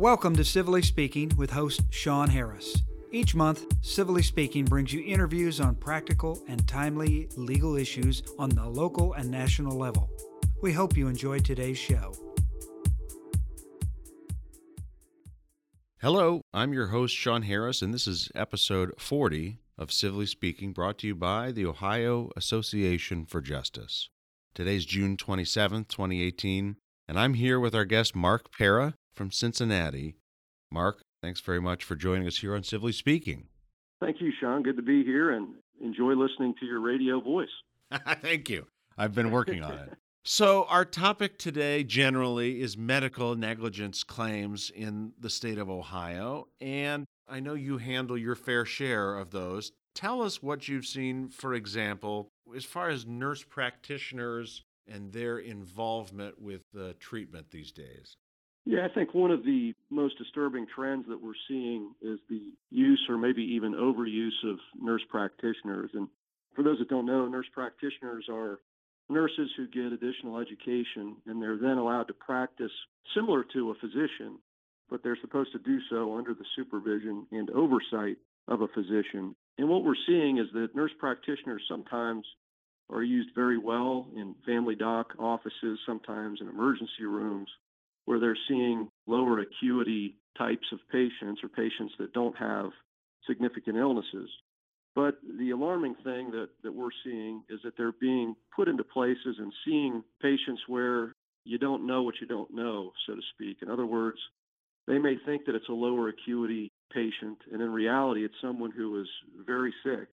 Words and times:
Welcome 0.00 0.34
to 0.36 0.46
Civilly 0.46 0.80
Speaking 0.80 1.30
with 1.36 1.50
host 1.50 1.82
Sean 1.90 2.30
Harris. 2.30 2.74
Each 3.12 3.34
month, 3.34 3.66
Civilly 3.82 4.22
Speaking 4.22 4.64
brings 4.64 4.94
you 4.94 5.04
interviews 5.04 5.60
on 5.60 5.74
practical 5.74 6.42
and 6.48 6.66
timely 6.66 7.28
legal 7.36 7.76
issues 7.76 8.22
on 8.38 8.48
the 8.48 8.66
local 8.66 9.12
and 9.12 9.30
national 9.30 9.76
level. 9.76 10.08
We 10.62 10.72
hope 10.72 10.96
you 10.96 11.06
enjoy 11.06 11.40
today's 11.40 11.76
show. 11.76 12.14
Hello, 16.00 16.40
I'm 16.54 16.72
your 16.72 16.86
host, 16.86 17.14
Sean 17.14 17.42
Harris, 17.42 17.82
and 17.82 17.92
this 17.92 18.06
is 18.06 18.30
episode 18.34 18.94
40 18.96 19.58
of 19.76 19.92
Civilly 19.92 20.24
Speaking, 20.24 20.72
brought 20.72 20.96
to 21.00 21.08
you 21.08 21.14
by 21.14 21.52
the 21.52 21.66
Ohio 21.66 22.30
Association 22.38 23.26
for 23.26 23.42
Justice. 23.42 24.08
Today's 24.54 24.86
June 24.86 25.18
27th, 25.18 25.88
2018, 25.88 26.76
and 27.06 27.20
I'm 27.20 27.34
here 27.34 27.60
with 27.60 27.74
our 27.74 27.84
guest, 27.84 28.16
Marc 28.16 28.50
Pera 28.50 28.94
from 29.14 29.30
Cincinnati. 29.30 30.16
Marc, 30.70 31.02
thanks 31.22 31.40
very 31.40 31.60
much 31.60 31.84
for 31.84 31.96
joining 31.96 32.26
us 32.26 32.38
here 32.38 32.54
on 32.54 32.62
Civilly 32.62 32.92
Speaking. 32.92 33.48
Thank 34.00 34.20
you, 34.20 34.32
Sean. 34.40 34.62
Good 34.62 34.76
to 34.76 34.82
be 34.82 35.04
here 35.04 35.30
and 35.30 35.54
enjoy 35.80 36.12
listening 36.12 36.54
to 36.60 36.66
your 36.66 36.80
radio 36.80 37.20
voice. 37.20 37.48
Thank 38.22 38.48
you. 38.48 38.66
I've 38.96 39.14
been 39.14 39.30
working 39.30 39.62
on 39.62 39.72
it. 39.72 39.92
So, 40.22 40.66
our 40.68 40.84
topic 40.84 41.38
today 41.38 41.82
generally 41.82 42.60
is 42.60 42.76
medical 42.76 43.34
negligence 43.36 44.04
claims 44.04 44.68
in 44.68 45.12
the 45.18 45.30
state 45.30 45.56
of 45.56 45.70
Ohio. 45.70 46.48
And 46.60 47.06
I 47.26 47.40
know 47.40 47.54
you 47.54 47.78
handle 47.78 48.18
your 48.18 48.34
fair 48.34 48.66
share 48.66 49.16
of 49.16 49.30
those. 49.30 49.72
Tell 49.94 50.20
us 50.20 50.42
what 50.42 50.68
you've 50.68 50.84
seen, 50.84 51.30
for 51.30 51.54
example, 51.54 52.28
as 52.54 52.66
far 52.66 52.90
as 52.90 53.06
nurse 53.06 53.42
practitioners 53.42 54.62
and 54.86 55.10
their 55.10 55.38
involvement 55.38 56.40
with 56.40 56.62
the 56.74 56.92
treatment 57.00 57.50
these 57.50 57.72
days. 57.72 58.16
Yeah, 58.70 58.86
I 58.88 58.94
think 58.94 59.14
one 59.14 59.32
of 59.32 59.44
the 59.44 59.74
most 59.90 60.16
disturbing 60.16 60.64
trends 60.72 61.04
that 61.08 61.20
we're 61.20 61.32
seeing 61.48 61.90
is 62.00 62.20
the 62.28 62.52
use 62.70 63.04
or 63.08 63.18
maybe 63.18 63.42
even 63.42 63.74
overuse 63.74 64.48
of 64.48 64.58
nurse 64.80 65.02
practitioners. 65.10 65.90
And 65.92 66.06
for 66.54 66.62
those 66.62 66.78
that 66.78 66.88
don't 66.88 67.04
know, 67.04 67.26
nurse 67.26 67.48
practitioners 67.52 68.26
are 68.30 68.60
nurses 69.08 69.50
who 69.56 69.66
get 69.66 69.90
additional 69.92 70.38
education 70.38 71.16
and 71.26 71.42
they're 71.42 71.58
then 71.58 71.78
allowed 71.78 72.04
to 72.04 72.14
practice 72.14 72.70
similar 73.12 73.44
to 73.54 73.72
a 73.72 73.74
physician, 73.80 74.38
but 74.88 75.02
they're 75.02 75.18
supposed 75.20 75.50
to 75.50 75.58
do 75.58 75.80
so 75.90 76.16
under 76.16 76.32
the 76.32 76.46
supervision 76.54 77.26
and 77.32 77.50
oversight 77.50 78.18
of 78.46 78.60
a 78.60 78.68
physician. 78.68 79.34
And 79.58 79.68
what 79.68 79.82
we're 79.82 79.94
seeing 80.06 80.38
is 80.38 80.46
that 80.54 80.76
nurse 80.76 80.92
practitioners 81.00 81.62
sometimes 81.68 82.24
are 82.88 83.02
used 83.02 83.30
very 83.34 83.58
well 83.58 84.06
in 84.14 84.36
family 84.46 84.76
doc 84.76 85.08
offices, 85.18 85.80
sometimes 85.84 86.38
in 86.40 86.48
emergency 86.48 87.04
rooms, 87.04 87.48
where 88.10 88.18
they're 88.18 88.36
seeing 88.48 88.88
lower 89.06 89.38
acuity 89.38 90.16
types 90.36 90.66
of 90.72 90.80
patients 90.90 91.42
or 91.44 91.48
patients 91.48 91.94
that 92.00 92.12
don't 92.12 92.36
have 92.36 92.70
significant 93.24 93.76
illnesses. 93.76 94.28
But 94.96 95.18
the 95.38 95.50
alarming 95.50 95.94
thing 96.02 96.32
that, 96.32 96.48
that 96.64 96.74
we're 96.74 96.90
seeing 97.04 97.44
is 97.48 97.60
that 97.62 97.74
they're 97.78 97.94
being 98.00 98.34
put 98.56 98.66
into 98.66 98.82
places 98.82 99.36
and 99.38 99.52
seeing 99.64 100.02
patients 100.20 100.60
where 100.66 101.14
you 101.44 101.56
don't 101.56 101.86
know 101.86 102.02
what 102.02 102.16
you 102.20 102.26
don't 102.26 102.52
know, 102.52 102.90
so 103.06 103.14
to 103.14 103.22
speak. 103.32 103.58
In 103.62 103.70
other 103.70 103.86
words, 103.86 104.18
they 104.88 104.98
may 104.98 105.14
think 105.24 105.44
that 105.46 105.54
it's 105.54 105.68
a 105.68 105.72
lower 105.72 106.08
acuity 106.08 106.72
patient, 106.92 107.38
and 107.52 107.62
in 107.62 107.70
reality, 107.70 108.24
it's 108.24 108.34
someone 108.42 108.72
who 108.72 109.00
is 109.00 109.06
very 109.46 109.72
sick. 109.84 110.08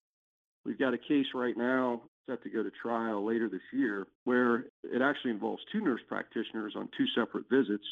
We've 0.64 0.78
got 0.78 0.94
a 0.94 1.00
case 1.00 1.26
right 1.34 1.58
now 1.58 2.04
set 2.28 2.44
to 2.44 2.50
go 2.50 2.62
to 2.62 2.72
trial 2.82 3.26
later 3.26 3.50
this 3.50 3.62
year 3.74 4.06
where 4.26 4.66
it 4.84 5.02
actually 5.02 5.32
involves 5.32 5.62
two 5.72 5.82
nurse 5.82 6.02
practitioners 6.08 6.74
on 6.76 6.90
two 6.98 7.06
separate 7.16 7.50
visits. 7.50 7.86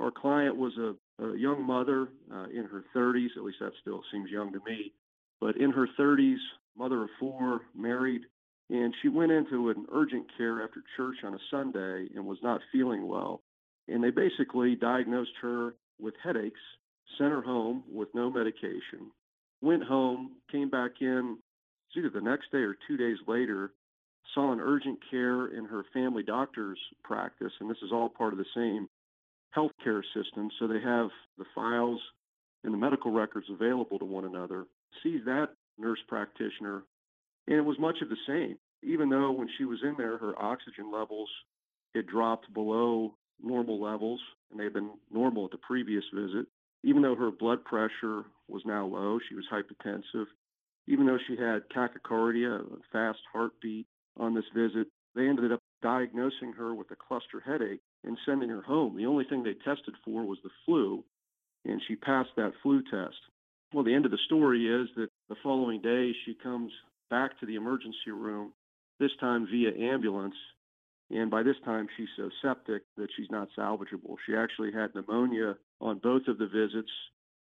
Our 0.00 0.10
client 0.10 0.56
was 0.56 0.72
a, 0.78 1.24
a 1.24 1.36
young 1.36 1.64
mother 1.64 2.08
uh, 2.32 2.44
in 2.44 2.64
her 2.64 2.84
30s, 2.96 3.36
at 3.36 3.44
least 3.44 3.58
that 3.60 3.72
still 3.80 4.02
seems 4.10 4.30
young 4.30 4.52
to 4.52 4.60
me, 4.66 4.92
but 5.40 5.56
in 5.56 5.70
her 5.72 5.86
30s, 5.98 6.38
mother 6.76 7.02
of 7.02 7.10
four, 7.18 7.60
married, 7.76 8.22
and 8.70 8.94
she 9.02 9.08
went 9.08 9.32
into 9.32 9.68
an 9.68 9.86
urgent 9.92 10.26
care 10.38 10.62
after 10.62 10.82
church 10.96 11.16
on 11.24 11.34
a 11.34 11.38
Sunday 11.50 12.08
and 12.14 12.24
was 12.24 12.38
not 12.42 12.60
feeling 12.72 13.06
well. 13.06 13.42
And 13.88 14.02
they 14.02 14.10
basically 14.10 14.76
diagnosed 14.76 15.32
her 15.42 15.74
with 16.00 16.14
headaches, 16.22 16.60
sent 17.18 17.32
her 17.32 17.42
home 17.42 17.82
with 17.92 18.08
no 18.14 18.30
medication, 18.30 19.10
went 19.60 19.82
home, 19.82 20.36
came 20.50 20.70
back 20.70 20.92
in 21.00 21.38
either 21.96 22.10
the 22.10 22.20
next 22.20 22.50
day 22.52 22.58
or 22.58 22.76
two 22.86 22.96
days 22.96 23.18
later, 23.26 23.72
saw 24.34 24.52
an 24.52 24.60
urgent 24.60 24.98
care 25.10 25.46
in 25.46 25.64
her 25.64 25.84
family 25.92 26.22
doctor's 26.22 26.78
practice, 27.02 27.52
and 27.60 27.70
this 27.70 27.82
is 27.82 27.92
all 27.92 28.08
part 28.08 28.32
of 28.32 28.38
the 28.38 28.44
same 28.54 28.88
healthcare 29.56 30.02
system. 30.14 30.48
So 30.58 30.66
they 30.66 30.80
have 30.80 31.08
the 31.38 31.44
files 31.54 32.00
and 32.62 32.72
the 32.72 32.78
medical 32.78 33.10
records 33.10 33.46
available 33.50 33.98
to 33.98 34.04
one 34.04 34.24
another. 34.24 34.66
Sees 35.02 35.24
that 35.24 35.48
nurse 35.78 35.98
practitioner, 36.08 36.82
and 37.46 37.56
it 37.56 37.64
was 37.64 37.78
much 37.78 37.96
of 38.02 38.08
the 38.08 38.16
same. 38.26 38.56
Even 38.82 39.08
though 39.08 39.30
when 39.32 39.48
she 39.58 39.64
was 39.64 39.78
in 39.82 39.94
there, 39.98 40.18
her 40.18 40.40
oxygen 40.40 40.92
levels 40.92 41.28
had 41.94 42.06
dropped 42.06 42.52
below 42.54 43.14
normal 43.42 43.80
levels, 43.82 44.20
and 44.50 44.60
they 44.60 44.64
had 44.64 44.72
been 44.72 44.90
normal 45.10 45.46
at 45.46 45.50
the 45.50 45.58
previous 45.58 46.04
visit. 46.14 46.46
Even 46.82 47.02
though 47.02 47.14
her 47.14 47.30
blood 47.30 47.64
pressure 47.64 48.24
was 48.48 48.62
now 48.64 48.86
low, 48.86 49.18
she 49.28 49.34
was 49.34 49.44
hypotensive. 49.52 50.26
Even 50.90 51.06
though 51.06 51.18
she 51.28 51.36
had 51.36 51.68
tachycardia, 51.70 52.60
a 52.60 52.76
fast 52.90 53.20
heartbeat 53.32 53.86
on 54.18 54.34
this 54.34 54.44
visit, 54.52 54.88
they 55.14 55.28
ended 55.28 55.52
up 55.52 55.60
diagnosing 55.82 56.52
her 56.52 56.74
with 56.74 56.90
a 56.90 56.96
cluster 56.96 57.38
headache 57.38 57.80
and 58.02 58.18
sending 58.26 58.48
her 58.48 58.62
home. 58.62 58.96
The 58.96 59.06
only 59.06 59.24
thing 59.24 59.44
they 59.44 59.54
tested 59.54 59.94
for 60.04 60.24
was 60.24 60.38
the 60.42 60.50
flu, 60.66 61.04
and 61.64 61.80
she 61.86 61.94
passed 61.94 62.30
that 62.36 62.54
flu 62.60 62.82
test. 62.90 63.16
Well, 63.72 63.84
the 63.84 63.94
end 63.94 64.04
of 64.04 64.10
the 64.10 64.18
story 64.26 64.66
is 64.66 64.88
that 64.96 65.10
the 65.28 65.36
following 65.44 65.80
day 65.80 66.12
she 66.24 66.34
comes 66.34 66.72
back 67.08 67.38
to 67.38 67.46
the 67.46 67.54
emergency 67.54 68.10
room, 68.10 68.52
this 68.98 69.12
time 69.20 69.46
via 69.48 69.70
ambulance, 69.92 70.34
and 71.08 71.30
by 71.30 71.44
this 71.44 71.56
time 71.64 71.86
she's 71.96 72.08
so 72.16 72.30
septic 72.42 72.82
that 72.96 73.10
she's 73.16 73.30
not 73.30 73.48
salvageable. 73.56 74.16
She 74.26 74.34
actually 74.34 74.72
had 74.72 74.92
pneumonia 74.96 75.56
on 75.80 75.98
both 75.98 76.26
of 76.26 76.38
the 76.38 76.48
visits 76.48 76.90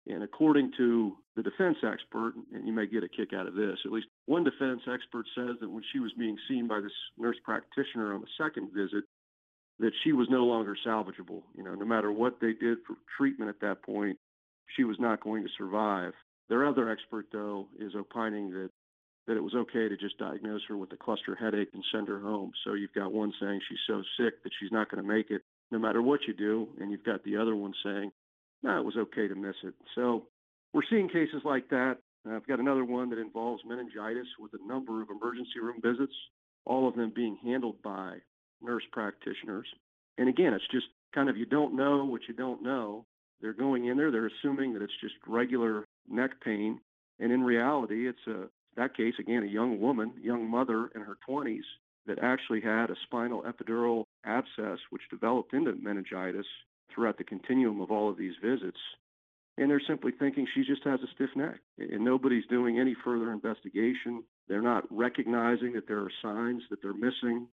and 0.07 0.23
according 0.23 0.71
to 0.77 1.17
the 1.35 1.43
defense 1.43 1.77
expert, 1.83 2.33
and 2.53 2.67
you 2.67 2.73
may 2.73 2.85
get 2.85 3.03
a 3.03 3.09
kick 3.09 3.33
out 3.33 3.47
of 3.47 3.55
this, 3.55 3.77
at 3.85 3.91
least 3.91 4.07
one 4.25 4.43
defense 4.43 4.81
expert 4.91 5.25
says 5.35 5.55
that 5.61 5.69
when 5.69 5.83
she 5.91 5.99
was 5.99 6.11
being 6.17 6.37
seen 6.47 6.67
by 6.67 6.79
this 6.79 6.91
nurse 7.17 7.37
practitioner 7.43 8.13
on 8.13 8.21
the 8.21 8.27
second 8.37 8.69
visit, 8.73 9.03
that 9.79 9.91
she 10.03 10.13
was 10.13 10.27
no 10.29 10.45
longer 10.45 10.77
salvageable. 10.85 11.41
You 11.55 11.63
know, 11.63 11.73
no 11.73 11.85
matter 11.85 12.11
what 12.11 12.39
they 12.39 12.53
did 12.53 12.79
for 12.85 12.95
treatment 13.17 13.49
at 13.49 13.59
that 13.61 13.83
point, 13.83 14.17
she 14.75 14.83
was 14.83 14.97
not 14.99 15.21
going 15.21 15.43
to 15.43 15.49
survive. 15.57 16.13
Their 16.49 16.67
other 16.67 16.89
expert, 16.89 17.27
though, 17.31 17.67
is 17.79 17.93
opining 17.97 18.51
that 18.51 18.69
that 19.25 19.37
it 19.37 19.43
was 19.43 19.55
okay 19.55 19.87
to 19.87 19.95
just 19.95 20.17
diagnose 20.17 20.59
her 20.67 20.75
with 20.75 20.91
a 20.91 20.97
cluster 20.97 21.33
headache 21.33 21.69
and 21.73 21.83
send 21.93 22.09
her 22.09 22.19
home. 22.19 22.51
So 22.65 22.73
you've 22.73 22.93
got 22.93 23.13
one 23.13 23.31
saying 23.39 23.61
she's 23.69 23.77
so 23.87 24.03
sick 24.19 24.43
that 24.43 24.51
she's 24.59 24.71
not 24.71 24.91
going 24.91 25.01
to 25.01 25.07
make 25.07 25.31
it 25.31 25.43
no 25.71 25.79
matter 25.79 26.01
what 26.01 26.19
you 26.27 26.33
do, 26.33 26.67
and 26.79 26.91
you've 26.91 27.05
got 27.05 27.23
the 27.23 27.37
other 27.37 27.55
one 27.55 27.73
saying 27.83 28.11
no, 28.63 28.77
it 28.77 28.85
was 28.85 28.95
okay 28.97 29.27
to 29.27 29.35
miss 29.35 29.55
it. 29.63 29.73
So 29.93 30.27
we're 30.73 30.81
seeing 30.89 31.07
cases 31.07 31.41
like 31.45 31.69
that. 31.69 31.97
Uh, 32.27 32.35
I've 32.35 32.47
got 32.47 32.59
another 32.59 32.85
one 32.85 33.09
that 33.11 33.19
involves 33.19 33.63
meningitis 33.65 34.27
with 34.39 34.51
a 34.53 34.67
number 34.67 35.01
of 35.01 35.09
emergency 35.09 35.59
room 35.61 35.79
visits, 35.81 36.13
all 36.65 36.87
of 36.87 36.95
them 36.95 37.11
being 37.15 37.37
handled 37.43 37.81
by 37.83 38.17
nurse 38.61 38.83
practitioners. 38.91 39.67
And 40.17 40.29
again, 40.29 40.53
it's 40.53 40.67
just 40.71 40.87
kind 41.13 41.29
of 41.29 41.37
you 41.37 41.45
don't 41.45 41.75
know 41.75 42.05
what 42.05 42.21
you 42.27 42.33
don't 42.33 42.63
know. 42.63 43.05
They're 43.41 43.53
going 43.53 43.85
in 43.87 43.97
there, 43.97 44.09
they're 44.09 44.31
assuming 44.39 44.73
that 44.73 44.81
it's 44.81 44.93
just 45.01 45.15
regular 45.27 45.85
neck 46.09 46.31
pain. 46.43 46.79
And 47.19 47.31
in 47.31 47.43
reality, 47.43 48.07
it's 48.07 48.25
a 48.27 48.47
that 48.75 48.97
case 48.97 49.13
again, 49.19 49.43
a 49.43 49.47
young 49.47 49.79
woman, 49.79 50.13
young 50.19 50.49
mother 50.49 50.89
in 50.95 51.01
her 51.01 51.17
20s 51.29 51.61
that 52.07 52.19
actually 52.19 52.61
had 52.61 52.89
a 52.89 52.95
spinal 53.03 53.43
epidural 53.43 54.05
abscess 54.25 54.79
which 54.89 55.03
developed 55.11 55.53
into 55.53 55.73
meningitis 55.73 56.45
throughout 56.93 57.17
the 57.17 57.23
continuum 57.23 57.81
of 57.81 57.91
all 57.91 58.09
of 58.09 58.17
these 58.17 58.33
visits. 58.43 58.79
And 59.57 59.69
they're 59.69 59.81
simply 59.87 60.11
thinking 60.17 60.47
she 60.53 60.63
just 60.63 60.83
has 60.83 60.99
a 61.01 61.07
stiff 61.13 61.29
neck. 61.35 61.59
And 61.77 62.03
nobody's 62.03 62.45
doing 62.49 62.79
any 62.79 62.95
further 63.03 63.31
investigation. 63.31 64.23
They're 64.47 64.61
not 64.61 64.85
recognizing 64.89 65.73
that 65.73 65.87
there 65.87 65.99
are 65.99 66.11
signs 66.21 66.63
that 66.69 66.81
they're 66.81 66.93
missing 66.93 67.47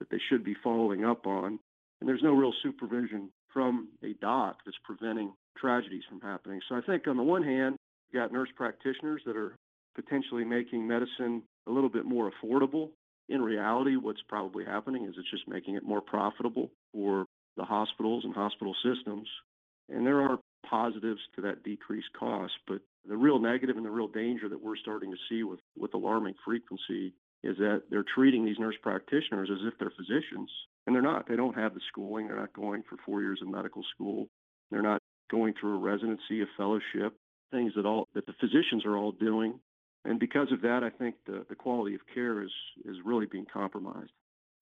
that 0.00 0.10
they 0.10 0.20
should 0.28 0.44
be 0.44 0.56
following 0.62 1.04
up 1.04 1.26
on. 1.26 1.58
And 2.00 2.08
there's 2.08 2.22
no 2.22 2.32
real 2.32 2.52
supervision 2.62 3.30
from 3.52 3.88
a 4.02 4.14
doc 4.20 4.58
that's 4.66 4.76
preventing 4.84 5.32
tragedies 5.56 6.02
from 6.08 6.20
happening. 6.20 6.60
So 6.68 6.74
I 6.74 6.80
think 6.80 7.06
on 7.06 7.16
the 7.16 7.22
one 7.22 7.42
hand, 7.42 7.76
you've 8.10 8.20
got 8.20 8.32
nurse 8.32 8.48
practitioners 8.56 9.22
that 9.26 9.36
are 9.36 9.56
potentially 9.94 10.44
making 10.44 10.86
medicine 10.86 11.42
a 11.68 11.70
little 11.70 11.88
bit 11.88 12.04
more 12.04 12.30
affordable. 12.30 12.90
In 13.28 13.40
reality, 13.40 13.96
what's 13.96 14.20
probably 14.28 14.64
happening 14.64 15.04
is 15.04 15.14
it's 15.16 15.30
just 15.30 15.48
making 15.48 15.76
it 15.76 15.84
more 15.84 16.00
profitable 16.00 16.70
for 16.92 17.26
the 17.56 17.64
hospitals 17.64 18.24
and 18.24 18.34
hospital 18.34 18.74
systems. 18.82 19.28
And 19.88 20.04
there 20.04 20.20
are 20.20 20.38
positives 20.68 21.20
to 21.36 21.42
that 21.42 21.62
decreased 21.62 22.12
cost, 22.18 22.52
but 22.66 22.80
the 23.06 23.16
real 23.16 23.38
negative 23.38 23.76
and 23.76 23.84
the 23.84 23.90
real 23.90 24.08
danger 24.08 24.48
that 24.48 24.62
we're 24.62 24.76
starting 24.76 25.10
to 25.10 25.18
see 25.28 25.42
with, 25.42 25.60
with 25.76 25.94
alarming 25.94 26.34
frequency 26.44 27.12
is 27.42 27.56
that 27.58 27.82
they're 27.90 28.04
treating 28.14 28.44
these 28.44 28.58
nurse 28.58 28.76
practitioners 28.82 29.50
as 29.52 29.58
if 29.66 29.78
they're 29.78 29.92
physicians, 29.96 30.50
and 30.86 30.94
they're 30.94 31.02
not. 31.02 31.28
They 31.28 31.36
don't 31.36 31.56
have 31.56 31.74
the 31.74 31.80
schooling. 31.88 32.26
They're 32.26 32.40
not 32.40 32.54
going 32.54 32.82
for 32.88 32.96
four 33.04 33.20
years 33.20 33.40
of 33.42 33.48
medical 33.48 33.82
school. 33.94 34.28
They're 34.70 34.82
not 34.82 35.00
going 35.30 35.54
through 35.60 35.76
a 35.76 35.78
residency, 35.78 36.40
a 36.40 36.46
fellowship, 36.56 37.14
things 37.50 37.72
that 37.76 37.84
all 37.84 38.08
that 38.14 38.26
the 38.26 38.32
physicians 38.40 38.84
are 38.86 38.96
all 38.96 39.12
doing. 39.12 39.60
And 40.06 40.18
because 40.18 40.52
of 40.52 40.62
that, 40.62 40.82
I 40.82 40.90
think 40.90 41.16
the, 41.26 41.44
the 41.48 41.54
quality 41.54 41.94
of 41.94 42.00
care 42.12 42.42
is 42.42 42.50
is 42.84 42.96
really 43.04 43.26
being 43.26 43.46
compromised. 43.52 44.12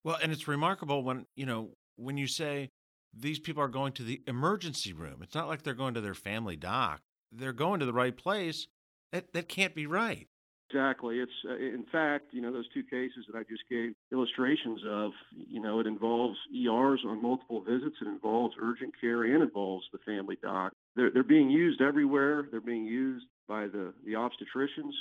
Well, 0.05 0.19
and 0.21 0.33
it's 0.33 0.49
remarkable 0.49 1.05
when, 1.05 1.27
you 1.37 1.47
know, 1.47 1.71
when 1.97 2.17
you 2.17 2.27
say 2.27 2.71
these 3.15 3.39
people 3.39 3.63
are 3.63 3.69
going 3.69 3.93
to 3.95 4.03
the 4.03 4.23
emergency 4.27 4.93
room. 4.93 5.21
It's 5.23 5.35
not 5.35 5.49
like 5.49 5.63
they're 5.63 5.75
going 5.75 5.95
to 5.95 6.01
their 6.01 6.15
family 6.15 6.57
doc. 6.57 7.01
They're 7.31 7.53
going 7.53 7.81
to 7.81 7.87
the 7.87 7.93
right 7.93 8.17
place. 8.17 8.67
That 9.13 9.33
that 9.35 9.49
can't 9.49 9.75
be 9.75 9.87
right. 9.87 10.29
Exactly. 10.71 11.19
It's 11.19 11.33
uh, 11.47 11.57
in 11.57 11.85
fact, 11.93 12.27
you 12.33 12.41
know, 12.41 12.51
those 12.51 12.69
two 12.73 12.83
cases 12.83 13.27
that 13.31 13.39
I 13.39 13.43
just 13.43 13.63
gave 13.69 13.93
illustrations 14.11 14.81
of. 14.89 15.11
You 15.31 15.61
know, 15.61 15.81
it 15.81 15.87
involves 15.87 16.39
ERs 16.55 17.03
on 17.07 17.21
multiple 17.21 17.61
visits. 17.61 17.97
It 18.01 18.09
involves 18.09 18.55
urgent 18.61 18.95
care 18.99 19.25
and 19.25 19.43
involves 19.43 19.85
the 19.93 19.99
family 19.99 20.39
doc. 20.43 20.73
They're 20.97 21.11
they're 21.11 21.23
being 21.23 21.51
used 21.51 21.83
everywhere. 21.83 22.49
They're 22.51 22.61
being 22.61 22.87
used 22.87 23.27
by 23.49 23.67
the 23.67 23.93
the 24.07 24.13
obstetricians. 24.13 24.93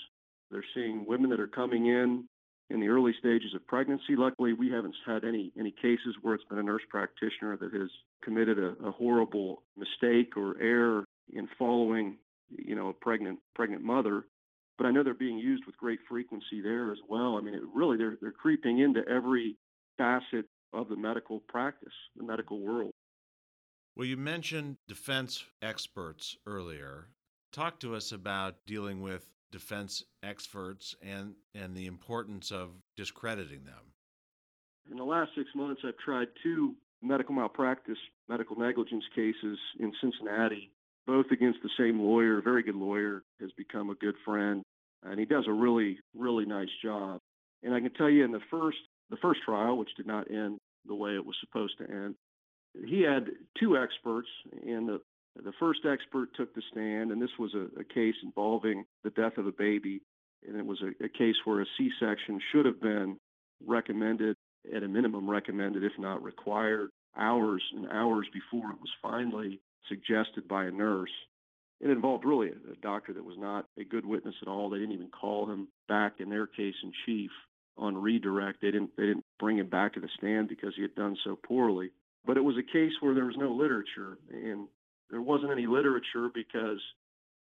They're 0.49 0.65
seeing 0.73 1.05
women 1.05 1.29
that 1.29 1.39
are 1.39 1.47
coming 1.47 1.85
in 1.87 2.25
in 2.71 2.79
the 2.79 2.87
early 2.87 3.13
stages 3.19 3.53
of 3.53 3.65
pregnancy. 3.67 4.15
Luckily, 4.15 4.53
we 4.53 4.69
haven't 4.69 4.95
had 5.05 5.23
any 5.23 5.51
any 5.59 5.71
cases 5.71 6.15
where 6.21 6.35
it's 6.35 6.43
been 6.45 6.59
a 6.59 6.63
nurse 6.63 6.83
practitioner 6.89 7.57
that 7.57 7.73
has 7.73 7.89
committed 8.23 8.57
a, 8.59 8.75
a 8.85 8.91
horrible 8.91 9.63
mistake 9.77 10.37
or 10.37 10.59
error 10.61 11.05
in 11.33 11.47
following, 11.57 12.17
you 12.49 12.75
know, 12.75 12.89
a 12.89 12.93
pregnant 12.93 13.39
pregnant 13.55 13.83
mother 13.83 14.25
but 14.81 14.87
I 14.87 14.91
know 14.91 15.03
they're 15.03 15.13
being 15.13 15.37
used 15.37 15.65
with 15.67 15.77
great 15.77 15.99
frequency 16.09 16.59
there 16.59 16.91
as 16.91 16.97
well. 17.07 17.37
I 17.37 17.41
mean, 17.41 17.53
it 17.53 17.61
really 17.71 17.97
they're 17.97 18.17
they're 18.19 18.31
creeping 18.31 18.79
into 18.79 19.07
every 19.07 19.55
facet 19.95 20.45
of 20.73 20.89
the 20.89 20.95
medical 20.95 21.41
practice, 21.47 21.93
the 22.15 22.23
medical 22.23 22.59
world. 22.59 22.89
Well, 23.95 24.07
you 24.07 24.17
mentioned 24.17 24.77
defense 24.87 25.45
experts 25.61 26.35
earlier. 26.47 27.09
Talk 27.51 27.79
to 27.81 27.93
us 27.93 28.11
about 28.11 28.55
dealing 28.65 29.01
with 29.01 29.29
defense 29.51 30.03
experts 30.23 30.95
and 31.01 31.35
and 31.53 31.75
the 31.75 31.87
importance 31.87 32.51
of 32.51 32.71
discrediting 32.95 33.65
them. 33.65 33.93
In 34.89 34.97
the 34.97 35.03
last 35.03 35.31
six 35.35 35.49
months, 35.55 35.81
I've 35.85 35.97
tried 35.97 36.27
two 36.43 36.75
medical 37.01 37.35
malpractice, 37.35 37.97
medical 38.29 38.55
negligence 38.55 39.03
cases 39.15 39.57
in 39.79 39.91
Cincinnati, 40.01 40.71
both 41.05 41.27
against 41.31 41.59
the 41.63 41.69
same 41.77 41.99
lawyer, 41.99 42.39
a 42.39 42.41
very 42.41 42.63
good 42.63 42.75
lawyer, 42.75 43.23
has 43.39 43.51
become 43.57 43.89
a 43.89 43.95
good 43.95 44.15
friend 44.23 44.63
and 45.03 45.19
he 45.19 45.25
does 45.25 45.45
a 45.47 45.53
really 45.53 45.99
really 46.15 46.45
nice 46.45 46.69
job. 46.83 47.19
And 47.63 47.73
I 47.73 47.79
can 47.79 47.93
tell 47.93 48.09
you 48.09 48.23
in 48.25 48.31
the 48.31 48.41
first 48.49 48.77
the 49.09 49.17
first 49.17 49.41
trial, 49.43 49.77
which 49.77 49.93
did 49.97 50.07
not 50.07 50.31
end 50.31 50.59
the 50.85 50.95
way 50.95 51.11
it 51.11 51.25
was 51.25 51.35
supposed 51.41 51.77
to 51.77 51.89
end, 51.89 52.15
he 52.85 53.01
had 53.01 53.27
two 53.59 53.77
experts, 53.77 54.29
and 54.65 54.87
the 54.87 55.01
the 55.35 55.53
first 55.59 55.81
expert 55.85 56.29
took 56.35 56.53
the 56.53 56.61
stand, 56.71 57.11
and 57.11 57.21
this 57.21 57.37
was 57.39 57.53
a, 57.53 57.79
a 57.79 57.83
case 57.83 58.15
involving 58.23 58.85
the 59.03 59.09
death 59.11 59.37
of 59.37 59.47
a 59.47 59.51
baby, 59.51 60.01
and 60.47 60.57
it 60.57 60.65
was 60.65 60.81
a, 60.81 61.05
a 61.05 61.09
case 61.09 61.35
where 61.45 61.61
a 61.61 61.65
C-section 61.77 62.39
should 62.51 62.65
have 62.65 62.81
been 62.81 63.17
recommended 63.65 64.35
at 64.75 64.83
a 64.83 64.87
minimum 64.87 65.29
recommended, 65.29 65.83
if 65.83 65.93
not 65.97 66.23
required, 66.23 66.89
hours 67.17 67.63
and 67.75 67.87
hours 67.89 68.27
before 68.33 68.71
it 68.71 68.79
was 68.79 68.91
finally 69.01 69.59
suggested 69.87 70.47
by 70.47 70.65
a 70.65 70.71
nurse 70.71 71.11
it 71.81 71.89
involved 71.89 72.25
really 72.25 72.49
a, 72.49 72.75
doctor 72.81 73.11
that 73.13 73.25
was 73.25 73.37
not 73.39 73.65
a 73.77 73.83
good 73.83 74.05
witness 74.05 74.35
at 74.41 74.47
all. 74.47 74.69
They 74.69 74.77
didn't 74.77 74.93
even 74.93 75.09
call 75.09 75.49
him 75.49 75.67
back 75.87 76.13
in 76.19 76.29
their 76.29 76.45
case 76.45 76.75
in 76.83 76.91
chief 77.05 77.31
on 77.77 77.97
redirect. 77.97 78.61
They 78.61 78.69
didn't 78.71 78.91
they 78.97 79.07
didn't 79.07 79.25
bring 79.39 79.57
him 79.57 79.67
back 79.67 79.93
to 79.93 79.99
the 79.99 80.09
stand 80.17 80.47
because 80.47 80.73
he 80.75 80.83
had 80.83 80.95
done 80.95 81.17
so 81.23 81.35
poorly. 81.35 81.89
But 82.25 82.37
it 82.37 82.43
was 82.43 82.55
a 82.57 82.71
case 82.71 82.91
where 82.99 83.15
there 83.15 83.25
was 83.25 83.37
no 83.37 83.51
literature, 83.51 84.19
and 84.31 84.67
there 85.11 85.21
wasn't 85.21 85.51
any 85.51 85.67
literature 85.67 86.29
because 86.33 86.79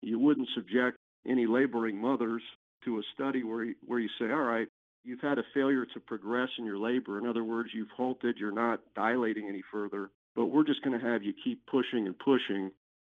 you 0.03 0.19
wouldn't 0.19 0.49
subject 0.55 0.99
any 1.27 1.47
laboring 1.47 1.97
mothers 1.97 2.43
to 2.85 2.99
a 2.99 3.03
study 3.15 3.45
where 3.45 3.65
you, 3.65 3.75
where 3.87 4.01
you 4.01 4.09
say, 4.19 4.27
all 4.27 4.43
right, 4.43 4.67
you've 5.05 5.21
had 5.21 5.39
a 5.39 5.45
failure 5.55 5.87
to 5.87 6.01
progress 6.01 6.49
in 6.59 6.65
your 6.65 6.79
labor. 6.79 7.19
In 7.19 7.27
other 7.27 7.45
words, 7.45 7.71
you've 7.73 7.91
halted, 7.97 8.37
you're 8.39 8.53
not 8.53 8.81
dilating 8.97 9.49
any 9.49 9.63
further, 9.71 10.11
but 10.35 10.47
we're 10.47 10.65
just 10.65 10.83
going 10.83 10.99
to 10.99 11.07
have 11.07 11.23
you 11.23 11.33
keep 11.45 11.65
pushing 11.67 12.07
and 12.07 12.19
pushing 12.19 12.71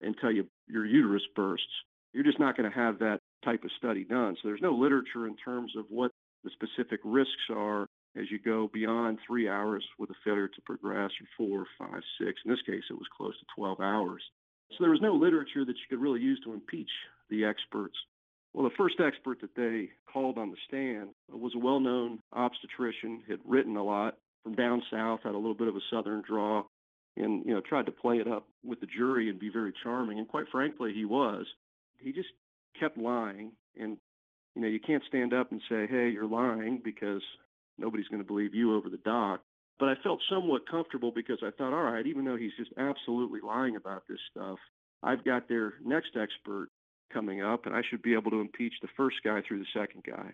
until 0.01 0.31
you, 0.31 0.45
your 0.67 0.85
uterus 0.85 1.23
bursts. 1.35 1.65
You're 2.13 2.25
just 2.25 2.39
not 2.39 2.57
going 2.57 2.69
to 2.69 2.77
have 2.77 2.99
that 2.99 3.19
type 3.43 3.63
of 3.63 3.71
study 3.77 4.03
done. 4.03 4.35
So 4.41 4.49
there's 4.49 4.61
no 4.61 4.73
literature 4.73 5.27
in 5.27 5.35
terms 5.37 5.71
of 5.77 5.85
what 5.89 6.11
the 6.43 6.51
specific 6.51 6.99
risks 7.03 7.31
are 7.49 7.87
as 8.15 8.29
you 8.29 8.39
go 8.39 8.69
beyond 8.73 9.19
three 9.25 9.49
hours 9.49 9.83
with 9.97 10.09
a 10.09 10.15
failure 10.23 10.47
to 10.47 10.61
progress, 10.61 11.11
or 11.19 11.27
four, 11.37 11.65
five, 11.77 12.01
six. 12.19 12.39
In 12.45 12.51
this 12.51 12.61
case, 12.65 12.83
it 12.89 12.93
was 12.93 13.07
close 13.15 13.37
to 13.39 13.45
12 13.55 13.79
hours. 13.79 14.21
So 14.71 14.77
there 14.81 14.91
was 14.91 15.01
no 15.01 15.13
literature 15.13 15.65
that 15.65 15.75
you 15.75 15.87
could 15.89 16.01
really 16.01 16.21
use 16.21 16.39
to 16.43 16.53
impeach 16.53 16.89
the 17.29 17.45
experts. 17.45 17.95
Well, 18.53 18.63
the 18.63 18.75
first 18.77 18.95
expert 18.99 19.41
that 19.41 19.55
they 19.55 19.89
called 20.11 20.37
on 20.37 20.51
the 20.51 20.57
stand 20.67 21.09
was 21.31 21.53
a 21.55 21.59
well 21.59 21.79
known 21.79 22.19
obstetrician, 22.33 23.23
had 23.27 23.39
written 23.45 23.77
a 23.77 23.83
lot 23.83 24.17
from 24.43 24.55
down 24.55 24.83
south, 24.91 25.21
had 25.23 25.33
a 25.33 25.37
little 25.37 25.55
bit 25.55 25.67
of 25.67 25.75
a 25.75 25.81
southern 25.89 26.21
draw, 26.27 26.63
and 27.17 27.45
you 27.45 27.53
know 27.53 27.61
tried 27.61 27.85
to 27.85 27.91
play 27.91 28.17
it 28.17 28.27
up 28.27 28.47
with 28.63 28.79
the 28.79 28.87
jury 28.87 29.29
and 29.29 29.39
be 29.39 29.49
very 29.49 29.73
charming 29.83 30.19
and 30.19 30.27
quite 30.27 30.45
frankly 30.51 30.93
he 30.93 31.05
was 31.05 31.45
he 31.99 32.11
just 32.11 32.29
kept 32.79 32.97
lying 32.97 33.51
and 33.79 33.97
you 34.55 34.61
know 34.61 34.67
you 34.67 34.79
can't 34.79 35.03
stand 35.07 35.33
up 35.33 35.51
and 35.51 35.61
say 35.69 35.85
hey 35.87 36.09
you're 36.09 36.25
lying 36.25 36.81
because 36.83 37.21
nobody's 37.77 38.07
going 38.07 38.21
to 38.21 38.27
believe 38.27 38.53
you 38.53 38.75
over 38.75 38.89
the 38.89 38.97
dock 38.97 39.41
but 39.79 39.89
i 39.89 39.93
felt 40.03 40.19
somewhat 40.29 40.69
comfortable 40.69 41.11
because 41.13 41.39
i 41.43 41.51
thought 41.57 41.73
all 41.73 41.83
right 41.83 42.07
even 42.07 42.25
though 42.25 42.37
he's 42.37 42.51
just 42.57 42.71
absolutely 42.77 43.39
lying 43.45 43.75
about 43.75 44.03
this 44.07 44.19
stuff 44.31 44.57
i've 45.03 45.23
got 45.23 45.47
their 45.47 45.73
next 45.83 46.11
expert 46.19 46.69
coming 47.11 47.41
up 47.41 47.65
and 47.65 47.75
i 47.75 47.81
should 47.89 48.01
be 48.01 48.13
able 48.13 48.31
to 48.31 48.41
impeach 48.41 48.73
the 48.81 48.87
first 48.95 49.17
guy 49.23 49.41
through 49.47 49.59
the 49.59 49.79
second 49.79 50.03
guy 50.05 50.31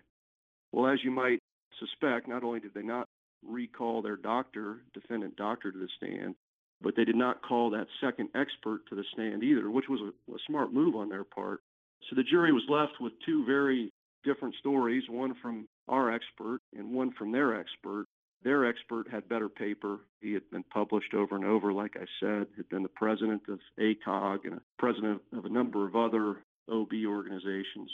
well 0.72 0.90
as 0.90 0.98
you 1.02 1.10
might 1.10 1.40
suspect 1.78 2.28
not 2.28 2.44
only 2.44 2.60
did 2.60 2.74
they 2.74 2.82
not 2.82 3.06
recall 3.46 4.02
their 4.02 4.16
doctor 4.16 4.82
defendant 4.94 5.34
doctor 5.36 5.72
to 5.72 5.78
the 5.78 5.88
stand 5.96 6.34
but 6.82 6.96
they 6.96 7.04
did 7.04 7.16
not 7.16 7.42
call 7.42 7.70
that 7.70 7.86
second 8.00 8.28
expert 8.34 8.80
to 8.88 8.94
the 8.94 9.04
stand 9.12 9.42
either, 9.42 9.70
which 9.70 9.88
was 9.88 10.00
a, 10.00 10.32
a, 10.32 10.38
smart 10.46 10.72
move 10.72 10.96
on 10.96 11.08
their 11.08 11.24
part. 11.24 11.60
So 12.08 12.16
the 12.16 12.22
jury 12.22 12.52
was 12.52 12.62
left 12.68 13.00
with 13.00 13.12
two 13.26 13.44
very 13.44 13.92
different 14.24 14.54
stories, 14.60 15.02
one 15.08 15.34
from 15.42 15.68
our 15.90 16.10
expert 16.10 16.60
and 16.76 16.92
one 16.92 17.12
from 17.18 17.32
their 17.32 17.58
expert. 17.58 18.06
Their 18.42 18.64
expert 18.64 19.06
had 19.10 19.28
better 19.28 19.50
paper. 19.50 19.98
He 20.22 20.32
had 20.32 20.48
been 20.50 20.64
published 20.72 21.12
over 21.12 21.36
and 21.36 21.44
over, 21.44 21.74
like 21.74 21.96
I 21.96 22.06
said, 22.20 22.46
had 22.56 22.68
been 22.70 22.82
the 22.82 22.88
president 22.88 23.42
of 23.48 23.58
ACOG 23.78 24.44
and 24.44 24.54
a 24.54 24.62
president 24.78 25.20
of 25.36 25.44
a 25.44 25.50
number 25.50 25.86
of 25.86 25.96
other 25.96 26.36
OB 26.70 26.92
organizations. 27.06 27.90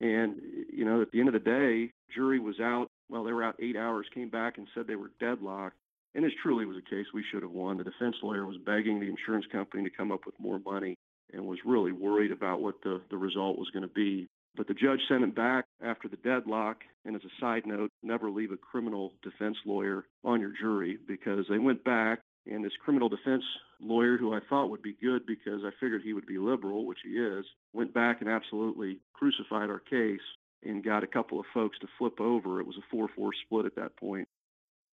And, 0.00 0.36
you 0.72 0.84
know, 0.84 1.02
at 1.02 1.10
the 1.10 1.18
end 1.18 1.28
of 1.28 1.32
the 1.32 1.40
day, 1.40 1.92
jury 2.14 2.38
was 2.38 2.60
out, 2.60 2.88
well, 3.08 3.24
they 3.24 3.32
were 3.32 3.42
out 3.42 3.56
eight 3.58 3.76
hours, 3.76 4.06
came 4.14 4.28
back 4.28 4.58
and 4.58 4.68
said 4.74 4.86
they 4.86 4.94
were 4.94 5.10
deadlocked. 5.18 5.76
And 6.14 6.24
this 6.24 6.32
truly 6.42 6.64
was 6.64 6.76
a 6.76 6.90
case 6.90 7.06
we 7.12 7.24
should 7.32 7.42
have 7.42 7.50
won. 7.50 7.78
The 7.78 7.84
defense 7.84 8.16
lawyer 8.22 8.46
was 8.46 8.56
begging 8.64 9.00
the 9.00 9.08
insurance 9.08 9.46
company 9.50 9.84
to 9.84 9.96
come 9.96 10.12
up 10.12 10.20
with 10.24 10.38
more 10.38 10.60
money 10.60 10.96
and 11.32 11.46
was 11.46 11.58
really 11.64 11.92
worried 11.92 12.32
about 12.32 12.60
what 12.60 12.76
the, 12.82 13.00
the 13.10 13.16
result 13.16 13.58
was 13.58 13.70
going 13.70 13.82
to 13.82 13.94
be. 13.94 14.28
But 14.58 14.66
the 14.66 14.74
judge 14.74 15.00
sent 15.08 15.24
him 15.24 15.30
back 15.30 15.64
after 15.82 16.08
the 16.08 16.16
deadlock. 16.16 16.82
And 17.06 17.16
as 17.16 17.22
a 17.24 17.40
side 17.40 17.62
note, 17.64 17.90
never 18.02 18.30
leave 18.30 18.52
a 18.52 18.58
criminal 18.58 19.14
defense 19.22 19.56
lawyer 19.64 20.04
on 20.24 20.40
your 20.40 20.52
jury 20.60 20.98
because 21.08 21.46
they 21.48 21.58
went 21.58 21.82
back 21.84 22.20
and 22.46 22.62
this 22.64 22.72
criminal 22.84 23.08
defense 23.08 23.44
lawyer, 23.80 24.18
who 24.18 24.34
I 24.34 24.40
thought 24.50 24.70
would 24.70 24.82
be 24.82 24.96
good 25.00 25.24
because 25.26 25.62
I 25.64 25.70
figured 25.80 26.02
he 26.02 26.12
would 26.12 26.26
be 26.26 26.38
liberal, 26.38 26.86
which 26.86 26.98
he 27.04 27.10
is, 27.10 27.46
went 27.72 27.94
back 27.94 28.20
and 28.20 28.28
absolutely 28.28 29.00
crucified 29.14 29.70
our 29.70 29.80
case 29.80 30.20
and 30.64 30.84
got 30.84 31.04
a 31.04 31.06
couple 31.06 31.38
of 31.38 31.46
folks 31.54 31.78
to 31.78 31.86
flip 31.98 32.20
over. 32.20 32.60
It 32.60 32.66
was 32.66 32.76
a 32.76 32.86
4 32.90 33.08
4 33.14 33.30
split 33.46 33.66
at 33.66 33.76
that 33.76 33.96
point 33.96 34.28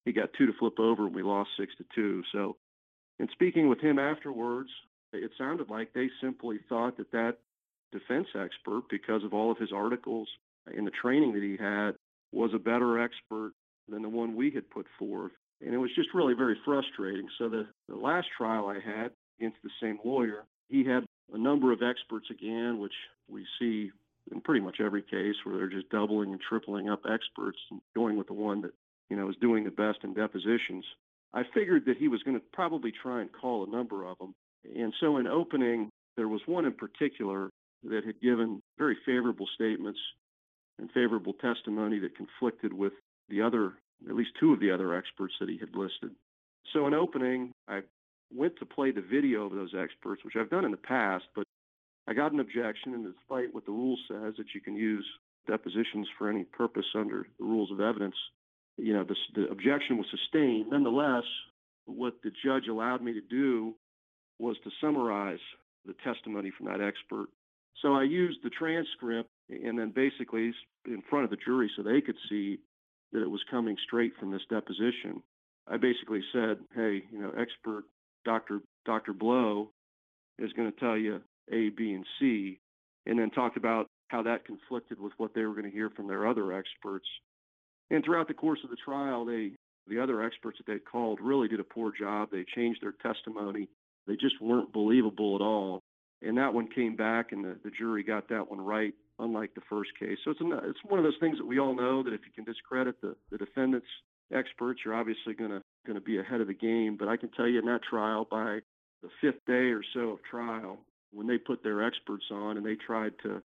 he 0.05 0.11
got 0.11 0.29
two 0.37 0.45
to 0.45 0.53
flip 0.57 0.79
over 0.79 1.07
and 1.07 1.15
we 1.15 1.23
lost 1.23 1.49
six 1.59 1.73
to 1.77 1.85
two. 1.93 2.21
So, 2.31 2.55
in 3.19 3.27
speaking 3.31 3.67
with 3.67 3.81
him 3.81 3.99
afterwards, 3.99 4.69
it 5.11 5.31
sounded 5.37 5.69
like 5.69 5.93
they 5.93 6.09
simply 6.21 6.59
thought 6.69 6.97
that 6.97 7.11
that 7.11 7.37
defense 7.91 8.27
expert, 8.35 8.83
because 8.89 9.23
of 9.23 9.33
all 9.33 9.51
of 9.51 9.57
his 9.57 9.71
articles 9.71 10.27
and 10.67 10.85
the 10.85 10.91
training 10.91 11.33
that 11.33 11.43
he 11.43 11.57
had, 11.57 11.95
was 12.31 12.51
a 12.53 12.59
better 12.59 12.99
expert 12.99 13.53
than 13.87 14.01
the 14.01 14.09
one 14.09 14.35
we 14.35 14.51
had 14.51 14.69
put 14.69 14.87
forth. 14.97 15.31
And 15.61 15.73
it 15.73 15.77
was 15.77 15.91
just 15.95 16.13
really 16.13 16.33
very 16.33 16.57
frustrating. 16.65 17.27
So, 17.37 17.47
the, 17.49 17.67
the 17.87 17.95
last 17.95 18.27
trial 18.37 18.67
I 18.67 18.75
had 18.75 19.11
against 19.39 19.57
the 19.63 19.69
same 19.81 19.99
lawyer, 20.03 20.45
he 20.69 20.83
had 20.83 21.05
a 21.33 21.37
number 21.37 21.71
of 21.71 21.81
experts 21.81 22.27
again, 22.29 22.79
which 22.79 22.93
we 23.29 23.45
see 23.59 23.91
in 24.31 24.41
pretty 24.41 24.59
much 24.59 24.77
every 24.83 25.01
case 25.01 25.35
where 25.43 25.57
they're 25.57 25.69
just 25.69 25.89
doubling 25.89 26.31
and 26.31 26.41
tripling 26.41 26.89
up 26.89 27.01
experts 27.09 27.59
and 27.71 27.79
going 27.95 28.17
with 28.17 28.27
the 28.27 28.33
one 28.33 28.61
that 28.61 28.71
you 29.09 29.15
know, 29.15 29.29
is 29.29 29.35
doing 29.41 29.63
the 29.63 29.71
best 29.71 29.99
in 30.03 30.13
depositions. 30.13 30.85
I 31.33 31.43
figured 31.53 31.83
that 31.85 31.97
he 31.97 32.07
was 32.07 32.23
going 32.23 32.37
to 32.37 32.43
probably 32.53 32.91
try 32.91 33.21
and 33.21 33.29
call 33.31 33.63
a 33.63 33.69
number 33.69 34.05
of 34.05 34.17
them. 34.17 34.33
And 34.63 34.93
so 34.99 35.17
in 35.17 35.27
opening, 35.27 35.89
there 36.17 36.27
was 36.27 36.41
one 36.45 36.65
in 36.65 36.73
particular 36.73 37.49
that 37.89 38.05
had 38.05 38.19
given 38.21 38.61
very 38.77 38.97
favorable 39.05 39.47
statements 39.53 39.99
and 40.79 40.89
favorable 40.91 41.33
testimony 41.33 41.99
that 41.99 42.15
conflicted 42.17 42.73
with 42.73 42.93
the 43.29 43.41
other, 43.41 43.73
at 44.09 44.15
least 44.15 44.31
two 44.39 44.53
of 44.53 44.59
the 44.59 44.71
other 44.71 44.93
experts 44.93 45.33
that 45.39 45.49
he 45.49 45.57
had 45.57 45.75
listed. 45.75 46.11
So 46.73 46.87
in 46.87 46.93
opening, 46.93 47.53
I 47.67 47.81
went 48.33 48.57
to 48.57 48.65
play 48.65 48.91
the 48.91 49.01
video 49.01 49.45
of 49.45 49.53
those 49.53 49.73
experts, 49.77 50.23
which 50.25 50.35
I've 50.35 50.49
done 50.49 50.65
in 50.65 50.71
the 50.71 50.77
past, 50.77 51.25
but 51.35 51.45
I 52.07 52.13
got 52.13 52.33
an 52.33 52.39
objection, 52.39 52.93
and 52.93 53.05
despite 53.05 53.53
what 53.53 53.65
the 53.65 53.71
rule 53.71 53.97
says 54.07 54.33
that 54.37 54.53
you 54.53 54.61
can 54.61 54.75
use 54.75 55.05
depositions 55.47 56.07
for 56.17 56.29
any 56.29 56.43
purpose 56.43 56.85
under 56.95 57.27
the 57.39 57.45
rules 57.45 57.71
of 57.71 57.79
evidence, 57.79 58.15
you 58.77 58.93
know, 58.93 59.03
the, 59.03 59.15
the 59.35 59.47
objection 59.49 59.97
was 59.97 60.07
sustained. 60.11 60.69
Nonetheless, 60.69 61.23
what 61.85 62.15
the 62.23 62.31
judge 62.43 62.67
allowed 62.67 63.01
me 63.01 63.13
to 63.13 63.21
do 63.21 63.73
was 64.39 64.57
to 64.63 64.71
summarize 64.81 65.39
the 65.85 65.95
testimony 66.03 66.51
from 66.57 66.65
that 66.67 66.81
expert. 66.81 67.27
So 67.81 67.93
I 67.93 68.03
used 68.03 68.39
the 68.43 68.49
transcript 68.49 69.29
and 69.49 69.77
then 69.77 69.91
basically 69.91 70.53
in 70.85 71.01
front 71.09 71.25
of 71.25 71.31
the 71.31 71.37
jury 71.37 71.69
so 71.75 71.83
they 71.83 72.01
could 72.01 72.17
see 72.29 72.59
that 73.11 73.21
it 73.21 73.29
was 73.29 73.41
coming 73.49 73.75
straight 73.85 74.13
from 74.19 74.31
this 74.31 74.41
deposition. 74.49 75.21
I 75.67 75.77
basically 75.77 76.23
said, 76.31 76.59
"Hey, 76.73 77.03
you 77.11 77.19
know, 77.19 77.31
expert 77.37 77.85
Dr. 78.23 78.61
Dr. 78.85 79.13
Blow 79.13 79.71
is 80.37 80.53
going 80.53 80.71
to 80.71 80.79
tell 80.79 80.97
you 80.97 81.21
A, 81.51 81.69
B, 81.69 81.93
and 81.93 82.05
C," 82.19 82.59
and 83.05 83.17
then 83.17 83.29
talked 83.31 83.57
about 83.57 83.89
how 84.09 84.21
that 84.23 84.45
conflicted 84.45 84.99
with 84.99 85.13
what 85.17 85.33
they 85.33 85.45
were 85.45 85.53
going 85.53 85.69
to 85.69 85.71
hear 85.71 85.89
from 85.89 86.07
their 86.07 86.27
other 86.27 86.53
experts. 86.53 87.07
And 87.89 88.03
throughout 88.03 88.27
the 88.27 88.33
course 88.33 88.59
of 88.63 88.69
the 88.69 88.75
trial, 88.77 89.25
they 89.25 89.51
the 89.87 89.99
other 89.99 90.23
experts 90.23 90.57
that 90.57 90.65
they 90.65 90.79
called 90.79 91.19
really 91.21 91.47
did 91.47 91.59
a 91.59 91.63
poor 91.63 91.91
job. 91.91 92.29
They 92.31 92.43
changed 92.55 92.81
their 92.81 92.93
testimony. 92.93 93.69
They 94.07 94.15
just 94.15 94.41
weren't 94.41 94.73
believable 94.73 95.35
at 95.35 95.41
all. 95.41 95.83
And 96.25 96.37
that 96.37 96.53
one 96.53 96.67
came 96.67 96.95
back, 96.95 97.31
and 97.31 97.43
the, 97.43 97.57
the 97.63 97.71
jury 97.71 98.03
got 98.03 98.29
that 98.29 98.49
one 98.49 98.59
right, 98.59 98.93
unlike 99.19 99.53
the 99.53 99.61
first 99.69 99.91
case. 99.99 100.17
So 100.23 100.31
it's, 100.31 100.41
a, 100.41 100.69
it's 100.69 100.79
one 100.87 100.99
of 100.99 101.05
those 101.05 101.19
things 101.19 101.37
that 101.37 101.45
we 101.45 101.59
all 101.59 101.75
know 101.75 102.03
that 102.03 102.13
if 102.13 102.21
you 102.25 102.31
can 102.33 102.43
discredit 102.43 102.99
the, 103.01 103.15
the 103.31 103.37
defendant's 103.37 103.87
experts, 104.33 104.81
you're 104.83 104.95
obviously 104.95 105.33
going 105.33 105.51
to 105.51 105.61
going 105.85 105.95
to 105.95 106.01
be 106.03 106.17
ahead 106.17 106.41
of 106.41 106.47
the 106.47 106.53
game. 106.53 106.97
But 106.97 107.07
I 107.07 107.17
can 107.17 107.29
tell 107.31 107.47
you 107.47 107.59
in 107.59 107.65
that 107.65 107.81
trial, 107.87 108.27
by 108.29 108.59
the 109.03 109.09
fifth 109.21 109.45
day 109.45 109.69
or 109.69 109.81
so 109.93 110.11
of 110.11 110.19
trial, 110.23 110.79
when 111.13 111.27
they 111.27 111.37
put 111.37 111.63
their 111.63 111.85
experts 111.85 112.25
on 112.31 112.57
and 112.57 112.65
they 112.65 112.75
tried 112.75 113.13
to 113.23 113.41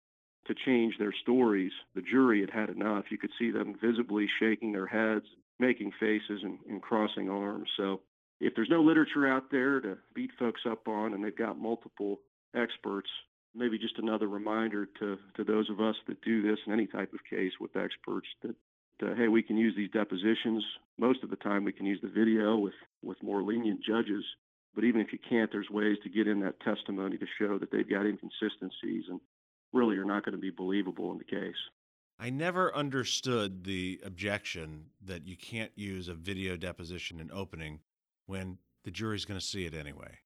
to 0.47 0.55
change 0.65 0.95
their 0.99 1.15
stories, 1.23 1.73
the 1.95 2.03
jury 2.03 2.41
had 2.41 2.51
had 2.51 2.71
enough. 2.71 3.07
You 3.11 3.19
could 3.19 3.33
see 3.39 3.51
them 3.51 3.75
visibly 3.83 4.29
shaking 4.39 4.73
their 4.73 4.87
heads, 4.87 5.25
making 5.59 5.91
faces, 5.99 6.41
and, 6.43 6.59
and 6.69 6.81
crossing 6.81 7.29
arms. 7.29 7.69
So 7.77 8.01
if 8.41 8.55
there's 8.55 8.71
no 8.71 8.81
literature 8.83 9.27
out 9.27 9.51
there 9.51 9.81
to 9.81 9.99
beat 10.15 10.31
folks 10.39 10.61
up 10.71 10.87
on, 10.87 11.15
and 11.15 11.25
they've 11.25 11.37
got 11.37 11.59
multiple 11.59 12.21
experts, 12.57 13.09
maybe 13.55 13.79
just 13.79 13.99
another 13.99 14.29
reminder 14.29 14.87
to 14.99 15.19
to 15.37 15.45
those 15.45 15.71
of 15.71 15.81
us 15.81 15.97
that 16.09 16.21
do 16.23 16.43
this 16.43 16.59
in 16.67 16.73
any 16.73 16.87
type 16.87 17.13
of 17.13 17.21
case 17.29 17.53
with 17.61 17.77
experts 17.77 18.29
that 18.43 18.57
uh, 19.03 19.15
hey, 19.15 19.29
we 19.29 19.43
can 19.43 19.57
use 19.57 19.75
these 19.77 19.91
depositions. 19.91 20.65
Most 20.99 21.23
of 21.23 21.31
the 21.31 21.37
time, 21.37 21.65
we 21.65 21.73
can 21.73 21.87
use 21.87 22.01
the 22.03 22.09
video 22.09 22.57
with 22.57 22.75
with 23.03 23.23
more 23.23 23.43
lenient 23.43 23.81
judges. 23.85 24.25
But 24.75 24.85
even 24.85 25.01
if 25.01 25.13
you 25.13 25.19
can't, 25.29 25.51
there's 25.51 25.71
ways 25.71 25.97
to 26.03 26.11
get 26.11 26.27
in 26.27 26.41
that 26.41 26.61
testimony 26.61 27.17
to 27.17 27.27
show 27.39 27.59
that 27.59 27.71
they've 27.71 27.89
got 27.89 28.05
inconsistencies 28.05 29.05
and 29.09 29.21
really 29.73 29.97
are 29.97 30.05
not 30.05 30.25
going 30.25 30.35
to 30.35 30.41
be 30.41 30.51
believable 30.51 31.13
in 31.13 31.19
the 31.19 31.25
case. 31.25 31.57
I 32.19 32.31
never 32.31 32.75
understood 32.75 33.65
the 33.65 34.01
objection 34.05 34.87
that 35.05 35.27
you 35.27 35.37
can't 35.37 35.73
use 35.77 36.09
a 36.09 36.15
video 36.15 36.57
deposition 36.57 37.21
in 37.21 37.31
opening 37.31 37.81
when 38.27 38.59
the 38.85 38.91
jury's 38.91 39.25
going 39.25 39.41
to 39.41 39.45
see 39.45 39.67
it 39.67 39.75
anyway. 39.75 40.19